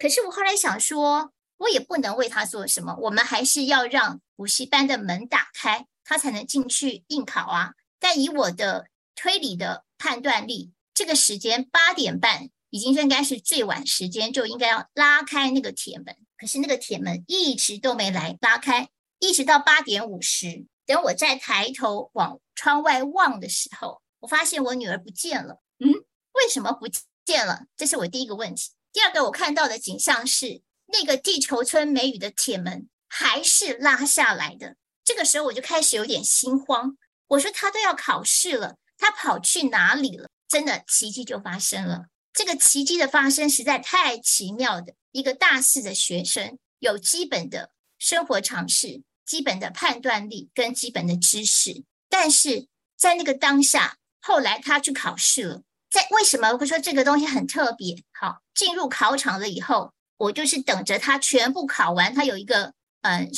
[0.00, 5.86] 可是我后来想说，我也不能为他做什么，我们还是要让补习班的门打开。
[6.08, 7.72] 他才能进去应考啊！
[7.98, 8.86] 但以我的
[9.16, 16.16] 推理的判断力，这个时间八点半已经应该是最晚时间，就应该要拉开那个铁门。
[16.36, 25.60] 可是那个铁门一直都没来拉开，一直到八点五十，等我再抬头往窗外望的时候，我发现我女儿不见了。
[25.78, 25.90] 嗯，
[26.32, 26.86] 为什么不
[27.24, 27.66] 见了？
[27.76, 28.72] 这是我第一个问题。
[28.92, 34.76] 第二个，我看到的景象是那个地球村美语的铁门还是拉下来的。
[35.04, 36.96] 这个时候我就开始有点心慌，
[37.28, 40.28] 我说他都要考试了，他跑去哪里了？
[40.48, 42.06] 真的奇迹就发生了。
[42.32, 55.62] 这个奇迹的发生实在太奇妙的，一个大四的学生有基本的生活常识、基本的判断力跟基本的知识，但是在那个当下，后来他去考试了。
[55.90, 58.02] 在为什么会说这个东西很特别？
[58.12, 63.30] 好，进入考场了以后，我就是等着他全部考完，他有一个嗯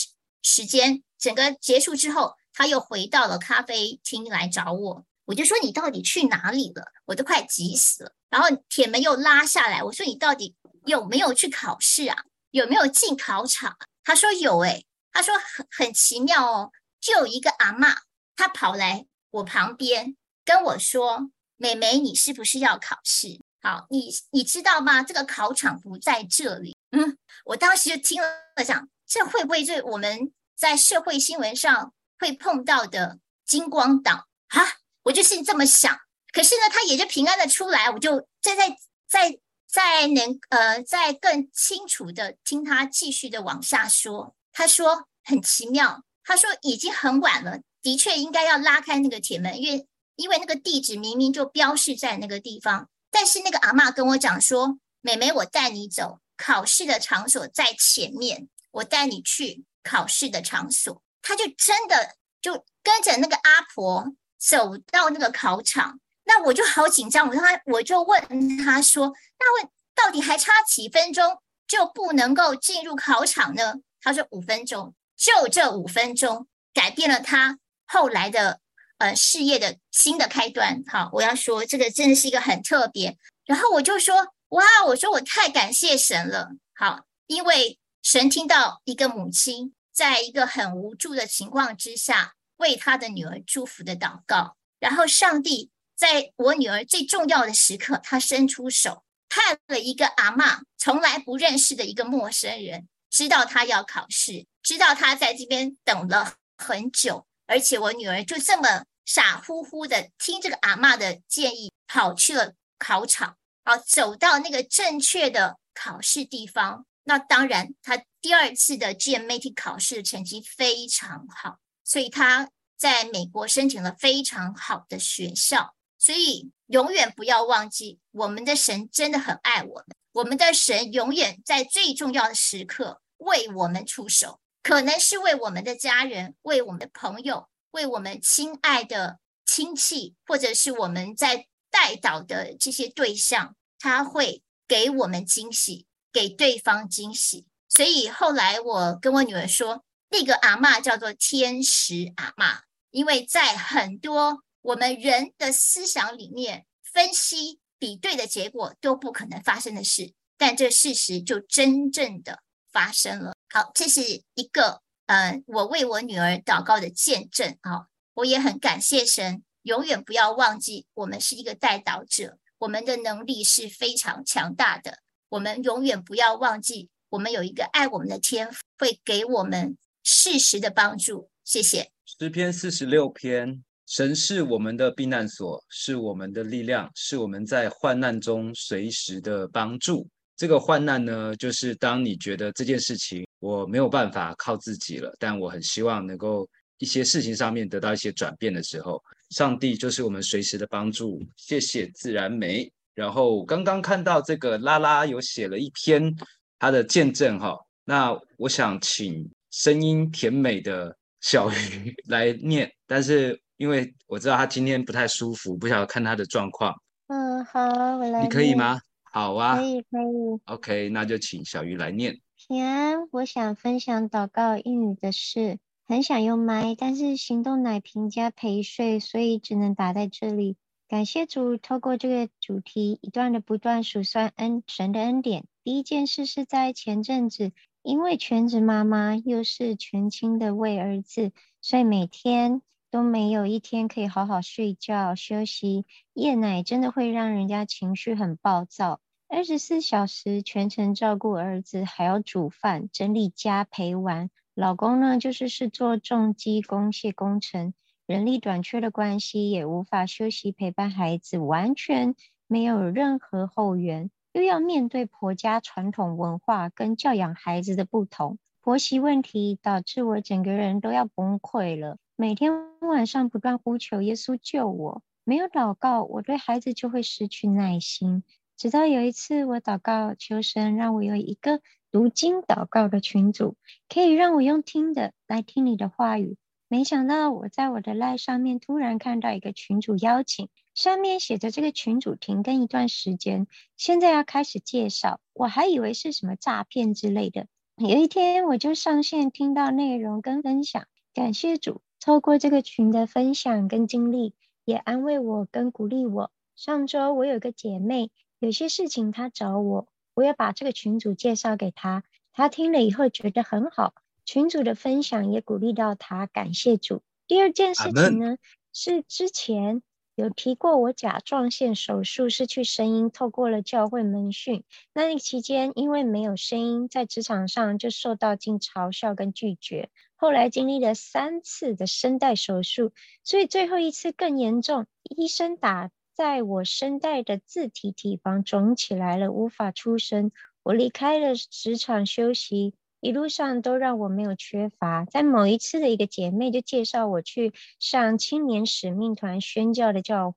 [0.42, 1.02] 时间。
[1.18, 5.04] 整个结束之后，他又回到了咖啡厅来找我。
[5.24, 6.84] 我就说：“你到底去哪里了？
[7.06, 9.82] 我都快急死了。”然后铁门又拉下来。
[9.82, 10.54] 我说：“你到底
[10.86, 12.16] 有没有去考试啊？
[12.52, 13.76] 有没有进考场？”
[14.08, 17.94] 他说：“有。”诶，他说很很奇妙哦，就有一个阿嬷，
[18.34, 20.16] 她跑来我旁边
[20.46, 23.38] 跟我说：“妹妹，你是不是要考试？
[23.60, 25.02] 好，你你知道吗？
[25.02, 30.32] 这个考场不在这里。”嗯，我当时就听了，想这会不会是我们？
[30.56, 36.00] 在社会新闻上会碰到的金光党哈，我就是这么想。
[36.32, 39.38] 可是呢，他也就平安的出来，我就再再再
[39.70, 44.34] 再能呃再更清楚的听他继续的往下说。
[44.52, 52.88] 他说很奇妙，他说已经很晚了，的确应该要拉开那个铁门，因为因为那个地址明明就标示在那个地方。
[53.10, 59.64] 但是那个阿嬷跟我讲说，妹妹，我带你走，考试的场所在前面，我带你去。
[59.84, 62.52] 考试的场所，他就真的就
[62.82, 67.26] 跟着那个阿婆走到那个考场，那我就好紧张。
[67.28, 78.60] 我他，我就问他说：“那问到底还差几分钟就不能够进入考场呢？”他说：“五分钟，就这五分钟改变了他后来的
[78.98, 83.18] 呃事业的新的开端。”好，我要说这个真的是一个很特别。
[83.44, 89.74] 然后我就说：“哇，我说我太感谢神了。”好，因为神听到一个母亲。
[89.90, 116.86] 在一个很无助的情况之下，为他的女儿祝福的祷告，然后上帝在我女儿最重要的时刻，她伸出手，看了一个阿嬷，从来不认识的一个陌生人，知道她要考试，知道她在这边等了很久，而且我女儿就这么傻乎乎的听这个阿嬷的建议，跑去了考场，啊，走到那个正确的考试地方。
[117.02, 125.74] 那当然，他第二次的 GMAT 考试成绩非常好，所以他在美国申请了非常好的学校。
[125.98, 147.46] 所以永远不要忘记，我们的神真的很爱我们，我们的神永远在最重要的时刻为我们出手，可能是为我们的家人，为我们的朋友，为我们亲爱的亲戚，或者是我们在代祷的这些对象，他会给我们惊喜，给对方惊喜。
[147.68, 163.34] 所以后来我跟我女儿说，那个阿嬷叫做天使阿嬷，因为在很多我们人的思想里面分析比对的结果都不可能发生的事，但这事实就真正的发生了。
[163.48, 164.02] 好，这是
[164.34, 167.86] 一个呃，我为我女儿祷告的见证啊。
[168.14, 174.98] 我也很感谢神，永远不要忘记我们是一个代祷者，我们的能力是非常强大的。
[175.28, 179.76] 我们永远不要忘记，我们有一个爱我们的天父，会给我们。
[180.10, 181.92] 适时的帮助，谢谢。
[182.06, 190.06] 诗篇四十六篇，神是我们的避难所，是我们的力量，是我们在患难中随时的帮助。
[190.36, 201.20] 这个患难呢，就是当你觉得这件事情我没有办法靠自己了，但我很希望能够一些事情上面得到一些转变的时候，上帝就是我们随时的帮助。
[201.36, 202.70] 谢谢自然美。
[202.94, 206.14] 然后刚刚看到这个拉拉有写了一篇
[206.58, 209.28] 他的见证哈，那我想请。
[209.50, 216.80] 声音甜美的小鱼 来念，但是因为我知道他今天不太舒服，不晓得看他的状况。
[217.08, 217.60] 嗯，好，
[217.98, 218.22] 我来。
[218.22, 218.80] 你可以吗？
[219.02, 220.40] 好啊，可以，可以。
[220.46, 222.18] OK，那就请小鱼来念。
[222.36, 230.56] 平安，我想分享祷告英语的事，很想用麦，但是行动奶瓶加陪睡，所以只能打在这里。
[230.88, 235.44] 感谢主，透过这个主题，一段的不断数算恩神的恩典。
[235.62, 237.52] 第一件事是在前阵子。
[237.84, 245.84] 因为全职妈妈又是全心的为儿子，所以每天都没有一天可以好好睡觉休息。
[246.14, 254.30] 夜奶真的会让人家情绪很暴躁，二十四小时全程照顾儿子，还要煮饭、整理家、陪玩。
[254.54, 257.74] 老公呢，就是是做重机工械工程，
[258.06, 262.14] 人力短缺的关系，也无法休息陪伴孩子，完全
[262.46, 264.10] 没有任何后援。
[264.32, 271.98] 又要面对婆家传统文化跟教养孩子的不同，婆媳问题导致我整个人都要崩溃了。
[272.20, 278.24] 每天晚上不断呼求耶稣救我，没有祷告，我对孩子就会失去耐心。
[278.56, 281.60] 直到有一次，我祷告求神让我有一个
[281.92, 283.54] 读经祷告的群组，
[283.88, 286.36] 可以让我用听的来听你的话语。
[286.66, 290.48] 没想到我在我的 LINE 上面突然看到一个群主邀请。
[290.74, 297.46] 上面写着这个群主停更一段时间，现在要开始介绍，我还以为是什么诈骗之类的。
[297.76, 304.34] 有一天我就上线听到内容跟分享，感谢主，透过这个群的分享跟经历，
[304.64, 306.30] 也安慰我跟鼓励我。
[306.56, 317.02] 上周我有个姐妹，有些事情她找我，我也把这个群主介绍给她，她听了以后觉得很好，群主的分享也鼓励到她，感谢主。
[317.26, 318.38] 第二件事情呢，
[318.72, 319.82] 是之前。
[320.18, 324.64] 有提过我甲状腺手术失去声音，透过了教会门训。
[324.92, 329.90] 那个期间因为没有声音，在职场上就受到尽嘲笑跟拒绝。
[330.16, 332.90] 后来经历了三次的声带手术，
[333.22, 340.32] 所以最后一次更严重，医生打在我声带的自体体房肿起来了，无法出声。
[340.64, 342.74] 我离开了职场休息。
[343.00, 350.34] 一路上都让我没有缺乏，在某一次的一个姐妹就介绍我去上青年使命团宣教的教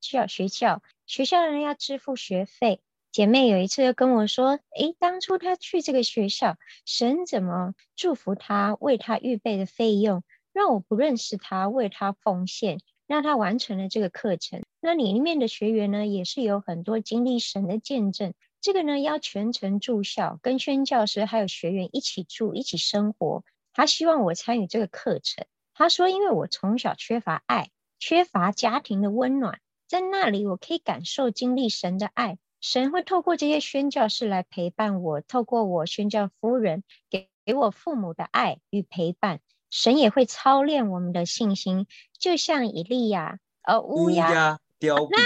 [0.00, 2.80] 教学校，学校的人要支付学费。
[3.12, 14.62] 姐妹有一次就跟我说：“诶，当初她去这个学校，神怎么祝福她，为她预备的费用，让我不认识她，为她奉献，让她完成了这个课程。
[14.80, 23.44] 那里面的学员呢，也是有很多经历神的见证。”这个呢，要全程住校，跟宣教师还有学员一起住，一起生活。
[23.72, 25.46] 他希望我参与这个课程。
[25.74, 32.38] 他说，因为我从小缺乏爱，缺乏家庭的温暖，在那里我可以感受经历神的爱。
[32.60, 39.38] 神会透过这些宣教师来陪伴我，透过我宣教夫人给给我父母的爱与陪伴。
[39.70, 41.86] 神也会操练我们的信心，
[42.18, 45.16] 就像以利亚，呃，乌鸦叼 饼，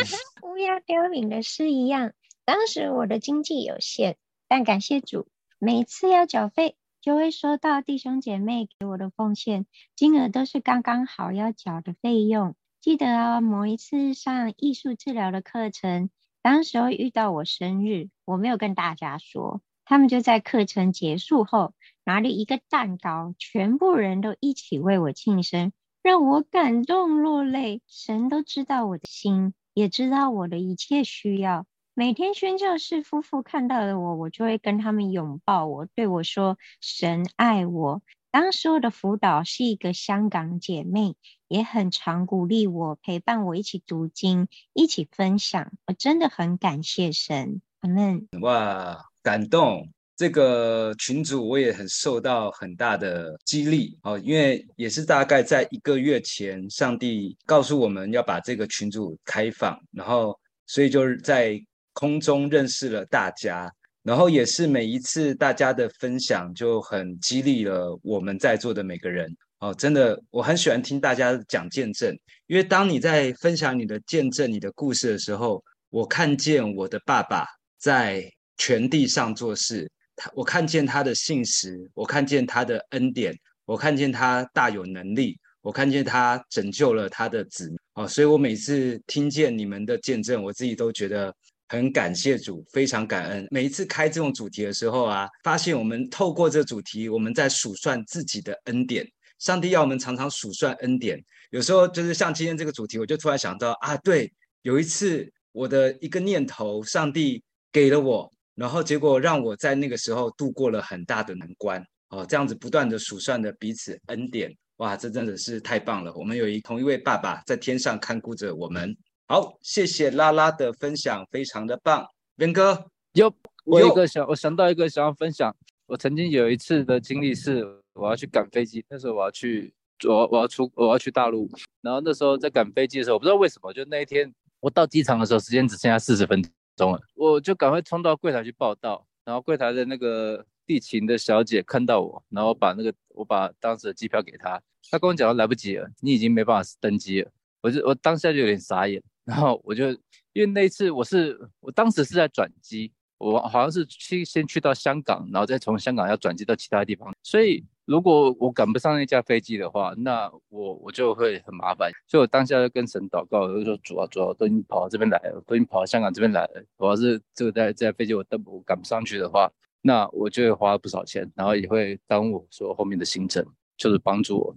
[0.43, 2.13] 乌鸦叼饼的诗一样。
[2.45, 4.17] 当时我的经济有限，
[4.49, 5.29] 但感谢主，
[5.59, 12.57] 每次要缴费就会收到弟兄姐妹给我的奉献，金额都是刚刚好要缴的费用。
[12.81, 16.11] 记得啊，某一次上艺术治疗的课程，
[16.43, 21.75] 当时候遇到我生日，我没有跟大家说，他们就在课程结束后
[22.05, 25.73] 拿了一个蛋糕，全部人都一起为我庆生，
[26.03, 27.83] 让我感动落泪。
[27.87, 31.67] 神都知道我的心，也知道我的一切需要。
[31.95, 41.17] 每天宣教士夫妇看到了我，我就会跟他们拥抱我，对我说：“神爱我。”当时我的辅导是一个香港姐妹，
[41.49, 45.71] 也很常鼓励我，陪伴我一起读经，一起分享。
[45.87, 48.27] 我真的很感谢神，阿门。
[48.41, 49.87] 哇，感动！
[50.17, 61.61] 这个群组我也很受到很大的激励哦，因为也是大概在一个月前，上帝告诉我们要把这个群组开放，然后所以就是在
[61.93, 63.73] 空中认识了大家。
[64.05, 72.13] 然后也是每一次大家的分享就很激励了我们在座的每个人哦，真的我很喜欢听大家讲见证，
[72.49, 77.47] 因为当你在分享你的见证、你的故事的时候，我看见我的爸爸
[77.79, 83.33] 在全地上做事，他我看见他的信实，我看见他的恩典，
[83.67, 91.33] 我看见他大有能力，我看见他拯救了他的子民哦，所以我每次听见你们的见证，我自己都觉得。
[91.73, 93.47] 很感谢主，非常感恩。
[93.51, 99.11] 每一次开这种主题的时候啊，发现我们透过这主题，我们在数算自己的恩典。
[99.39, 101.19] 上帝要我们常常数算恩典。
[101.49, 107.43] 有时候就是像今天这个主题，我就突然想到啊，对，有一次我的一个念头，上帝
[107.73, 111.83] 给了我，然后结果让我在那个时候度过了很大的难关。
[112.11, 116.13] 哦，这样子不断的数算的彼此恩典，哇，这真的是太棒了。
[116.13, 118.95] 我们有一同一位爸爸在天上看顾着我们。
[119.33, 122.07] 好，谢谢拉拉的分享，非常的棒。
[122.37, 125.57] 边哥，有我有一个想，我想到一个想要分享。
[125.87, 129.73] 我曾经有一次的经历是，我要去赶飞机，那时候我要去，
[130.07, 131.49] 我我要出，我要去大陆。
[131.81, 134.31] 然后那时候在赶飞机的时候，我不知道为什么，就那一天
[134.61, 136.45] 我到机场的时候，时间只剩下四十分
[136.77, 139.03] 钟了，我就赶快冲到柜台去报到。
[139.25, 144.61] 然后柜台的那个地勤的小姐看到我，然后把那个我把当时的机票给她，
[144.91, 147.31] 她跟我讲说来不及了，你已经没办法登机了。
[147.63, 149.03] 我就我当下就有点傻眼。
[149.25, 149.91] 然后我就
[150.33, 157.15] 因为那一次我是我当时是在转机，我好像是去先去到香港，然后再从香港要转机到其他地方。
[157.23, 161.91] 所以如果我赶不上那架飞机的话，那我我就会很麻烦。
[162.09, 166.65] 所以我当下就跟神祷告，我就说主啊主啊，都已经跑到这边来了，都已经跑到香港这边来了。
[166.77, 169.51] 我要是这个在这架飞机我登我赶不上去的话，
[169.83, 173.45] 那我就会花不少钱，然后也会耽误我说后面的行程，
[173.77, 174.55] 就是帮助我。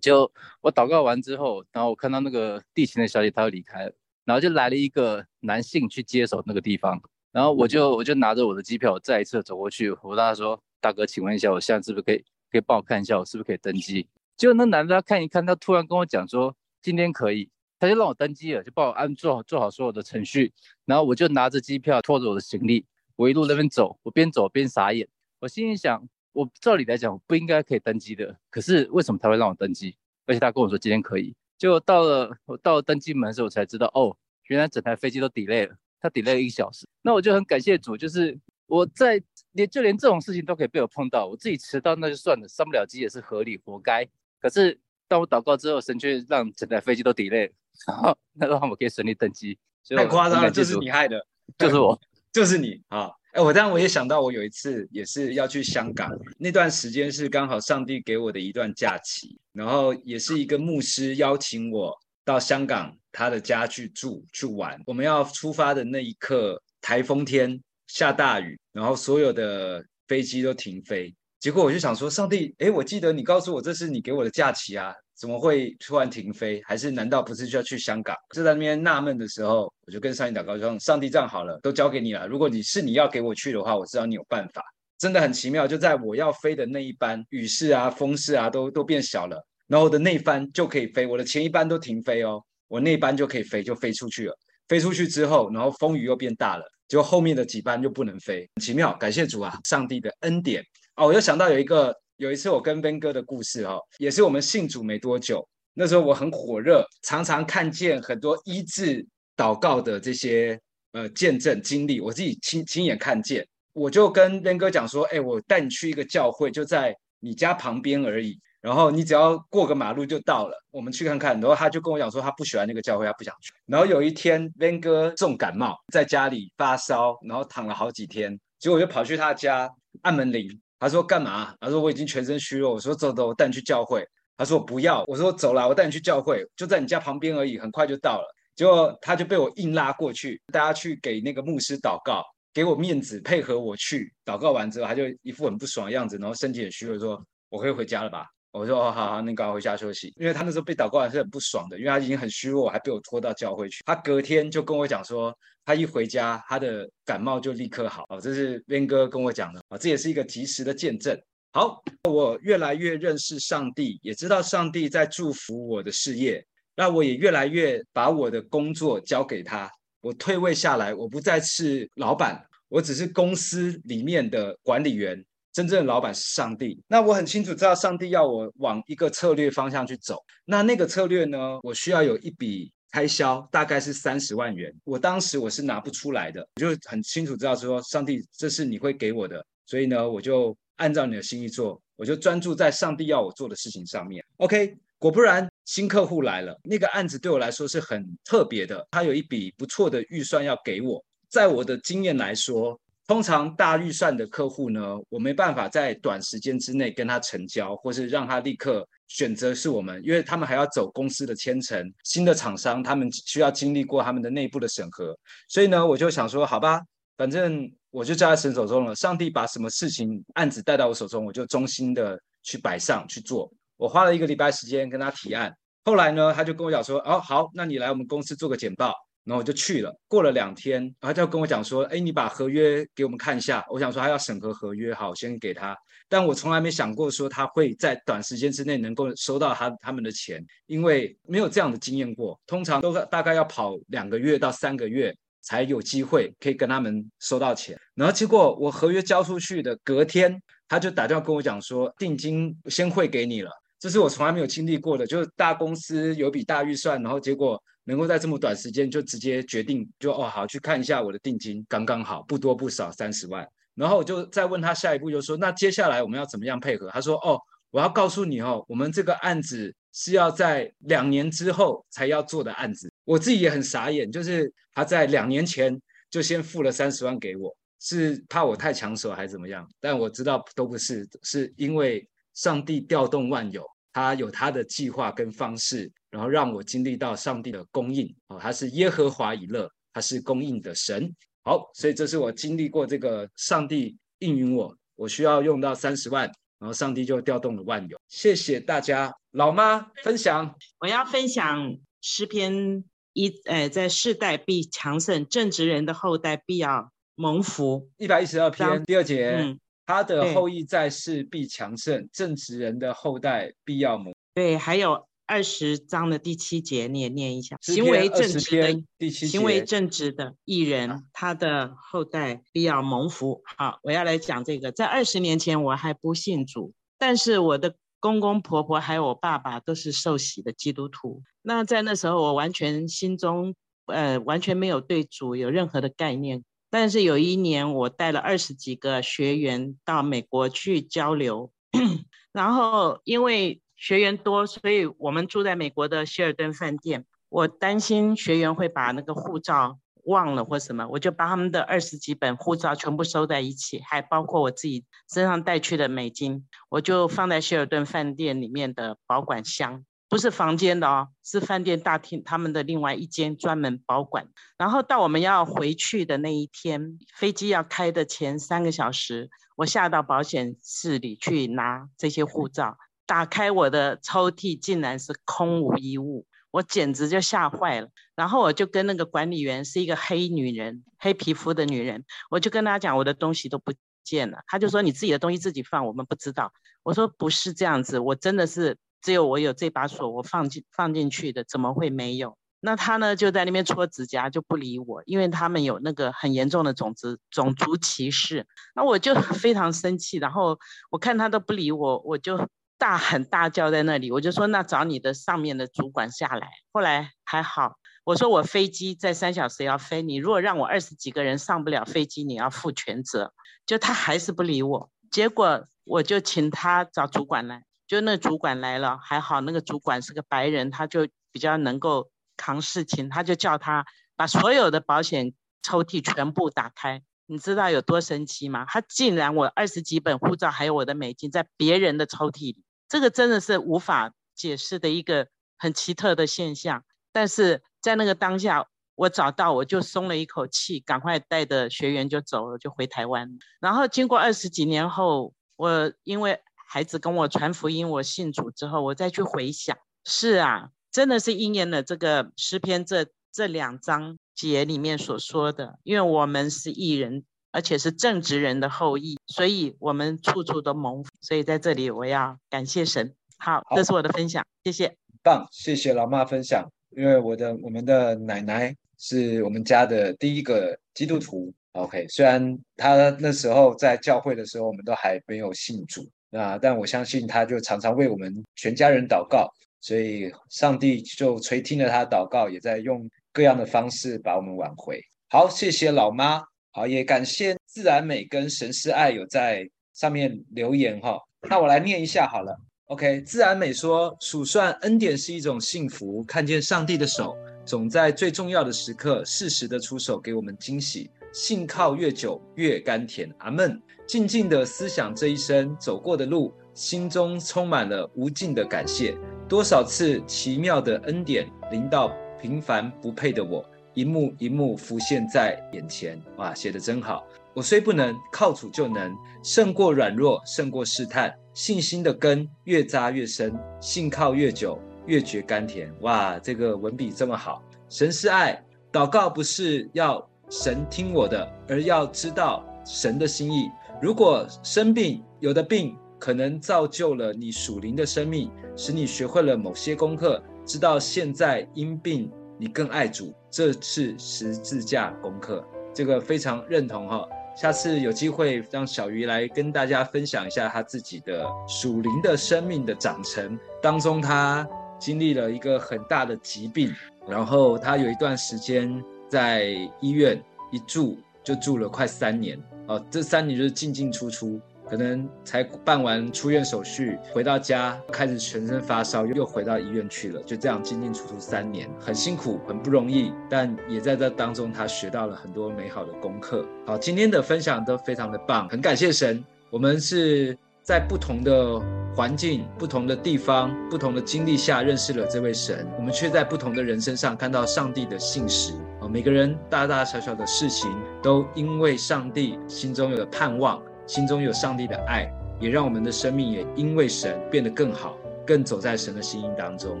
[0.00, 3.92] 就我祷告完之后，然后我看到那个地勤的小姐她要离开了。
[4.28, 7.00] 然后就来了一个男性去接手那个地方，
[7.32, 14.06] 然后我就我就拿着我的机票，再一次走过去，我跟他说：“大哥，请问一下，我现在是不是可以可以帮我看一下，我是不是可以登机？”
[14.36, 17.48] 结果那男的他看一看，他突然跟我讲说：“今天可以。”
[17.80, 20.52] 他就让我登机了，就帮我安做好做好所有的程序，
[20.84, 22.84] 然后我就拿着机票，拖着我的行李，
[23.16, 25.08] 我一路那边走，我边走边傻眼，
[25.40, 29.96] 我心里想：我照理来讲我不应该可以登机的，可是为什么他会让我登机？
[30.26, 31.34] 而且他跟我说今天可以。
[31.58, 36.86] 就到了，我到了登机门的时候，我才知道哦，原来整台飞机都 delay 了，它 delay 了一个小时。
[37.02, 39.20] 那我就很感谢主，就是我在
[39.52, 44.08] 连就连这种事情都可以被我碰到，我自己迟到那就算了，上不了机也是合理，活该。
[44.40, 44.78] 可是
[45.08, 47.52] 当我祷告之后，神却让整台飞机都 delay 了，
[47.88, 49.58] 然后那让我可以顺利登机。
[49.96, 51.26] 太夸张了，就是你害的，
[51.58, 52.00] 就是我，
[52.32, 53.10] 就是你啊。
[53.32, 64.80] 哎，我当然我也想到，我有一次也是要去香港，那段时间是刚好上帝给我的一段假期，然后也是一个牧师邀请我到香港他的家去住去玩。
[64.86, 71.14] 我们要出发的那一刻，台风天下大雨，然后所有的飞机都停飞。
[71.38, 74.92] 结果我就想说，上帝，哎，我记得你告诉我这是你给我的假期啊。
[75.18, 76.62] 怎么会突然停飞？
[76.64, 78.16] 还是难道不是就要去香港？
[78.32, 82.28] 就在那边纳闷的时候，我就跟上帝祷告说：“上帝，这样好了，都交给你了。
[82.28, 84.62] 如果你是你要给我去的话，我知道你有办法。”
[84.96, 94.38] 真的很奇妙，就在我要飞的那一班，雨势啊、风势啊都都变小了，然后我的那一班就可以飞，我的前一班都停飞哦，我那一班就可以飞，就飞出去了。
[94.68, 98.48] 飞出去之后，然后风雨又变大了，就后面的几班就不能飞。
[98.54, 100.62] 很奇妙，感谢主啊，上帝的恩典
[100.94, 101.06] 哦！
[101.08, 101.92] 我又想到有一个。
[102.18, 109.06] 有一次我跟 Ben 哥的故事哦，也是我们信主没多久，那时候我很火热，常常看见很多医治
[109.36, 110.60] 祷告的这些
[110.90, 121.40] 呃见证经历，我自己亲亲眼看见，我就跟 Ben 哥讲说，哎，我带你去一个教会，就在你家旁边而已，然后你只要过个马路就到了，我们去看看。
[121.40, 123.52] 然后他就跟我讲说，他不喜欢那个教会，他不想去。
[123.66, 129.70] 然后有一天 Ben 哥重感冒，在家里发烧，然后躺了好几天，结果我就跑去他家
[130.02, 130.60] 按门铃。
[130.78, 131.54] 他说干嘛？
[131.60, 132.72] 他说我已经全身虚弱。
[132.72, 134.06] 我说走走，我带你去教会。
[134.36, 135.04] 他说我不要。
[135.08, 138.34] 我说走啦，我带你去教会，就在你家旁边而已，很快就到了。
[138.54, 148.26] 结果他就被我硬拉过去，大家去给那个牧师祷告，给我面子，配合我去祷告完之后，他就一副很不爽的样子，然后身体很虚弱，说我可以回家了吧？
[148.50, 150.12] 我说哦，好好，那你赶快回家休息。
[150.16, 153.82] 因为他那时候被祷告完是很不爽的，因为他已经很虚弱，还被我拖到教会去。
[153.84, 155.36] 他隔天就跟我讲说。
[155.64, 158.02] 他一回家，他的感冒就立刻好。
[158.08, 161.14] 哦，这是边哥跟我讲的啊，这也是一个及时的见证。
[161.52, 166.42] 好，我越来越认识上帝，也知道上帝在祝福我的事业。
[166.74, 169.70] 那我也越来越把我的工作交给他。
[170.00, 175.22] 我退位下来，我不再是老板，我只是公司里面的管理员。
[175.52, 176.80] 真正的老板是上帝。
[176.86, 180.22] 那我很清楚知道上帝要我往一个策略方向去走。
[180.44, 184.74] 那那个策略呢，我需要有一笔开销，大概是三十万元。
[184.84, 189.44] 我当时我是拿不出来的，我就很清楚知道说，上帝，这是你会给我的。
[189.66, 194.24] 所以呢，我就按照你的心意做，我就专注在上帝要我做的事情上面。
[194.38, 201.04] OK，果不然，新客户来了，那个案子对我来说是很特别的，他有一笔不错的预算要给我。
[201.28, 216.82] 在我的经验来说，通常大预算的客户呢，我没办法在短时间之内跟他成交，或是让他立刻选择是我们，因为他们还要走公司的签呈，新的厂商他们需要经历过他们的内部的审核，所以呢，我就想说，好吧，
[217.16, 218.94] 反正我就交在神手中了。
[218.94, 223.50] 上帝把什么事情案子带到我手中，我就衷心的去摆上去做。
[223.78, 225.50] 我花了一个礼拜时间跟他提案，
[225.82, 228.92] 后来呢，他就跟我讲说，哦，好，那你来我们公司做个简报。
[229.28, 235.76] 然后我就去了，过了两天，然后他就跟我讲说：“哎，你把合约给我们看一下。”我想说他要审核合约，好，先给他。
[236.08, 242.40] 但我从来没想过说他会在短时间之内能够收到他他们的钱，因为没有这样的经验过。
[242.46, 247.78] 通常都大概要跑两个月到三个月才有机会可以跟他们收到钱。
[247.94, 257.62] 然后结果我合约交出去的隔天，他就打电话跟我讲说：“定金先汇给你了。”这是我从来没有经历过的，就是大公司有笔大预算，然后结果。
[257.88, 263.48] 能够在这么短时间就直接决定，就哦好，去看一下我的定金刚刚好，不多不少三十万。
[263.74, 266.90] 然后我就再问他下一步，就说那接下来我们要怎么样配合？
[266.90, 272.92] 他说哦，我要告诉你哦，我们这个案子是要在两年之后才要做的案子。
[273.04, 275.80] 我自己也很傻眼，就是他在两年前
[276.10, 279.66] 就先付了三十万给我，是怕我太抢手还是怎么样？
[279.80, 283.64] 但我知道都不是，是因为上帝调动万有。
[283.90, 291.14] 他有他的计划跟方式，然后让我经历到上帝的供应啊，他是耶和华以勒，他是供应的神。
[291.44, 296.24] 好，所以这是我经历过这个上帝应允我，我需要用到三十万，
[296.58, 297.98] 然后上帝就调动了万有。
[298.08, 307.90] 谢谢大家，老妈分享，我要分享诗篇一，呃，在世代必强盛，正直人的后代必要蒙福。
[307.96, 309.30] 一百一十二篇第二节。
[309.30, 314.14] 嗯他的后裔在世必强盛，正直人的后代必要蒙。
[314.34, 317.56] 对，还有二十章的第七节，你也念一下。
[317.60, 323.42] 行为正直的第七节，行为正直的艺人，啊，他的后代必要蒙福。
[323.44, 324.72] 好，我要来讲这个。
[324.72, 331.22] 在二十年前，我还不信主，但是我的公公婆婆还有我爸爸都是受洗的基督徒。
[331.42, 333.54] 那在那时候，我完全心中
[333.84, 336.42] 呃完全没有对主有任何的概念。
[336.70, 341.50] 但是有一年，我带了二十几个学员到美国去交流，
[342.32, 347.06] 然后因为学员多，所以我们住在美国的希尔顿饭店。
[347.28, 359.84] 我担心学员会把那个护照忘了或什么，我就把他们的二十几本护照全部收在一起，还包括我自己身上带去的美金，我就放在希尔顿饭店里面的保管箱。
[360.08, 364.26] 不是房间的哦，是饭店大厅他们的另外一间专门保管。
[364.56, 372.78] 然后到我们要回去的那一天，飞机要开的前三个小时，我下到保险室里去拿这些护照，
[373.08, 377.88] 打开我的抽屉，竟然是空无一物，我简直就吓坏了。
[378.14, 383.72] 然后我就跟那个管理员是一个黑女人，黑皮肤的女人，我就跟她讲我的东西都不
[384.04, 386.52] 见了，她就说你自己的东西自己放，我们不知道。
[386.82, 388.76] 我说不是这样子，我真的是。
[389.00, 392.36] 只有我有这把锁，我放进放进去的，怎么会没有？
[392.58, 398.44] 那他呢，就在那边搓指甲，就不理我，因为他们有那个很严重的种族种族歧视。
[398.74, 400.58] 那我就非常生气，然后
[400.90, 402.36] 我看他都不理我，我就
[402.78, 406.48] 大喊大叫在那里，我就说，那找你的上面的主管下来。
[406.72, 407.74] 后来还好，
[408.04, 413.34] 我说我飞机在三小时要飞，你如果让我二十几个人上不了飞机，你要负全责。
[413.66, 417.64] 就他还是不理我，结果我就请他找主管来。
[417.86, 427.02] 就那主管来了，还好那个主管是个白人，他就比较能够扛事情，他就叫他把所有的保险抽屉全部打开。
[427.26, 428.64] 你知道有多神奇吗？
[428.68, 435.28] 他竟然我二十几本护照还有我的美金在别人的抽屉里，这个真的是无法解释的一个
[435.58, 436.82] 很奇特的现象。
[437.12, 443.38] 但是在那个当下，我找到我就松了一口气，赶快带着学员就走了，就回台湾。
[443.60, 455.78] 然后经过二十几年后，我因为孩子跟我传福音，我信主之后，我再去回想，是啊，真的是应验了这个诗篇这这两章节里面所说的。
[455.82, 461.10] 因为我们是义人，而且是正直人的后裔，所以我们处处都蒙福。
[461.20, 463.14] 所以在这里我要感谢神。
[463.38, 464.96] 好，好，这是我的分享，谢谢。
[465.22, 466.68] 棒，谢谢老妈分享。
[466.96, 471.52] 因为我的我们的奶奶是我们家的第一个基督徒。
[471.72, 479.48] OK，虽然她那时候在教会的时候，我们都还没有信主啊，但我相信她就常常为我们全家人祷告，
[479.80, 485.00] 所以上帝就垂听了她的祷告，也在用各样的方式把我们挽回。
[485.28, 486.42] 好，谢谢老妈。
[486.70, 491.18] 好，也感谢自然美跟神是爱有在上面留言哈。
[491.48, 492.56] 那我来念一下好了。
[492.86, 501.10] OK，自然美说，数算恩典是一种幸福，看见上帝的手总在最重要的时刻适时的出手给我们惊喜。
[501.30, 503.30] 信靠越久越甘甜。
[503.38, 503.80] 阿门。
[504.06, 509.14] 静静的思想这一生走过的路，心中充满了无尽的感谢。
[509.46, 512.10] 多少次奇妙的恩典临到
[512.40, 513.62] 平凡不配的我。
[513.98, 517.26] 一幕一幕浮现在眼前，哇，写得真好！
[517.52, 521.36] 我虽不能靠主就能，胜过软弱，胜过试探。
[521.52, 525.92] 信心的根越扎越深，信靠越久越觉甘甜。
[526.02, 527.60] 哇，这个文笔这么好！
[527.88, 533.68] 神是爱，祷告不是要神听我的，而要知道神的心意。
[534.00, 542.30] 如果生病，有的病可能造就了你属灵的生命，使你学会了某些功课，知道现在因病。
[542.60, 547.26] 你更爱主，这次十字架功课，这个非常认同哈。
[547.56, 554.64] 下次有机会让小鱼来跟大家分享一下他自己的属灵的生命的长成当中，他
[554.98, 556.94] 经历了一个很大的疾病，
[557.26, 559.70] 然后他有一段时间在
[560.00, 560.40] 医院
[560.70, 564.60] 一住就住了快三年哦，这三年就是进进出出。
[564.88, 576.64] 可能才办完出院手续，回到家开始全身发烧，又回到医院去了，就这样进进出出三年，很辛苦，很不容易，但也在这当中，他学到了很多美好的功课。
[576.86, 579.44] 好，今天的分享都非常的棒，很感谢神。
[579.70, 581.78] 我们是在不同的
[582.16, 588.72] 环境、不同的地方、不同的经历下认识了这位神，我们却在不同的人身上看到上帝的信实。
[589.10, 590.90] 每个人大大小小的事情，
[591.22, 593.80] 都因为上帝心中有了盼望。
[594.08, 595.30] 心中有上帝的爱，
[595.60, 600.00] 也让我们的生命也因为神变得更好，更走在神的心意当中。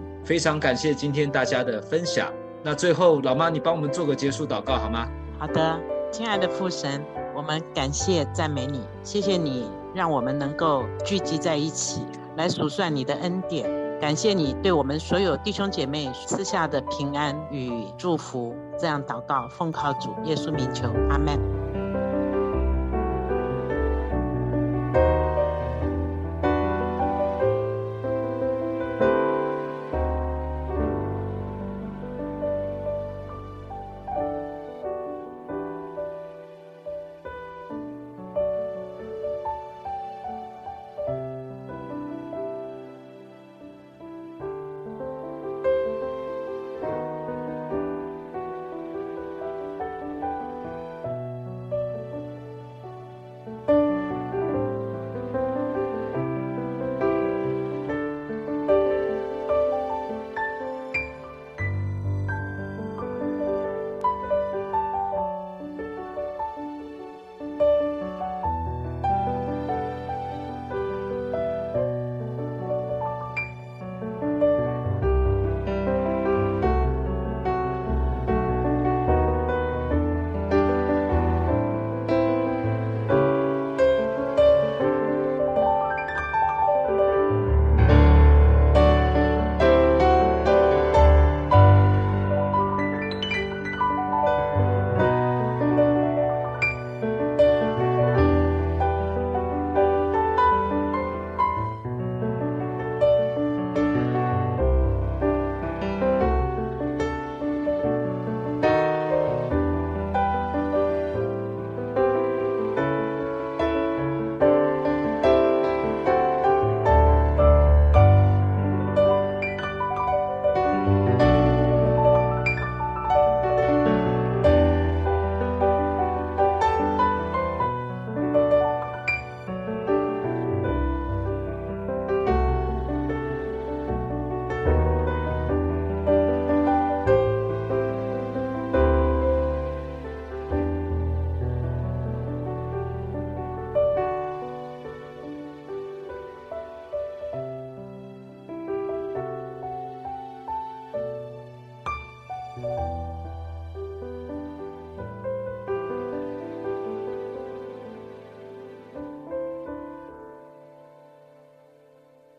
[0.24, 2.32] 非常感谢今天大家的分享。
[2.62, 5.06] 那最后，老妈，你帮我们做个结束祷告好吗？
[5.38, 5.78] 好的，
[6.10, 7.04] 亲爱的父神，
[7.36, 12.00] 我们感谢赞美你，谢谢你让我们能够聚集在一起
[12.38, 18.56] 来数算你的恩典，感谢你对我们所有弟兄姐妹赐下的平安与祝福。
[18.80, 21.57] 这样祷告，奉靠主耶稣名求，阿门。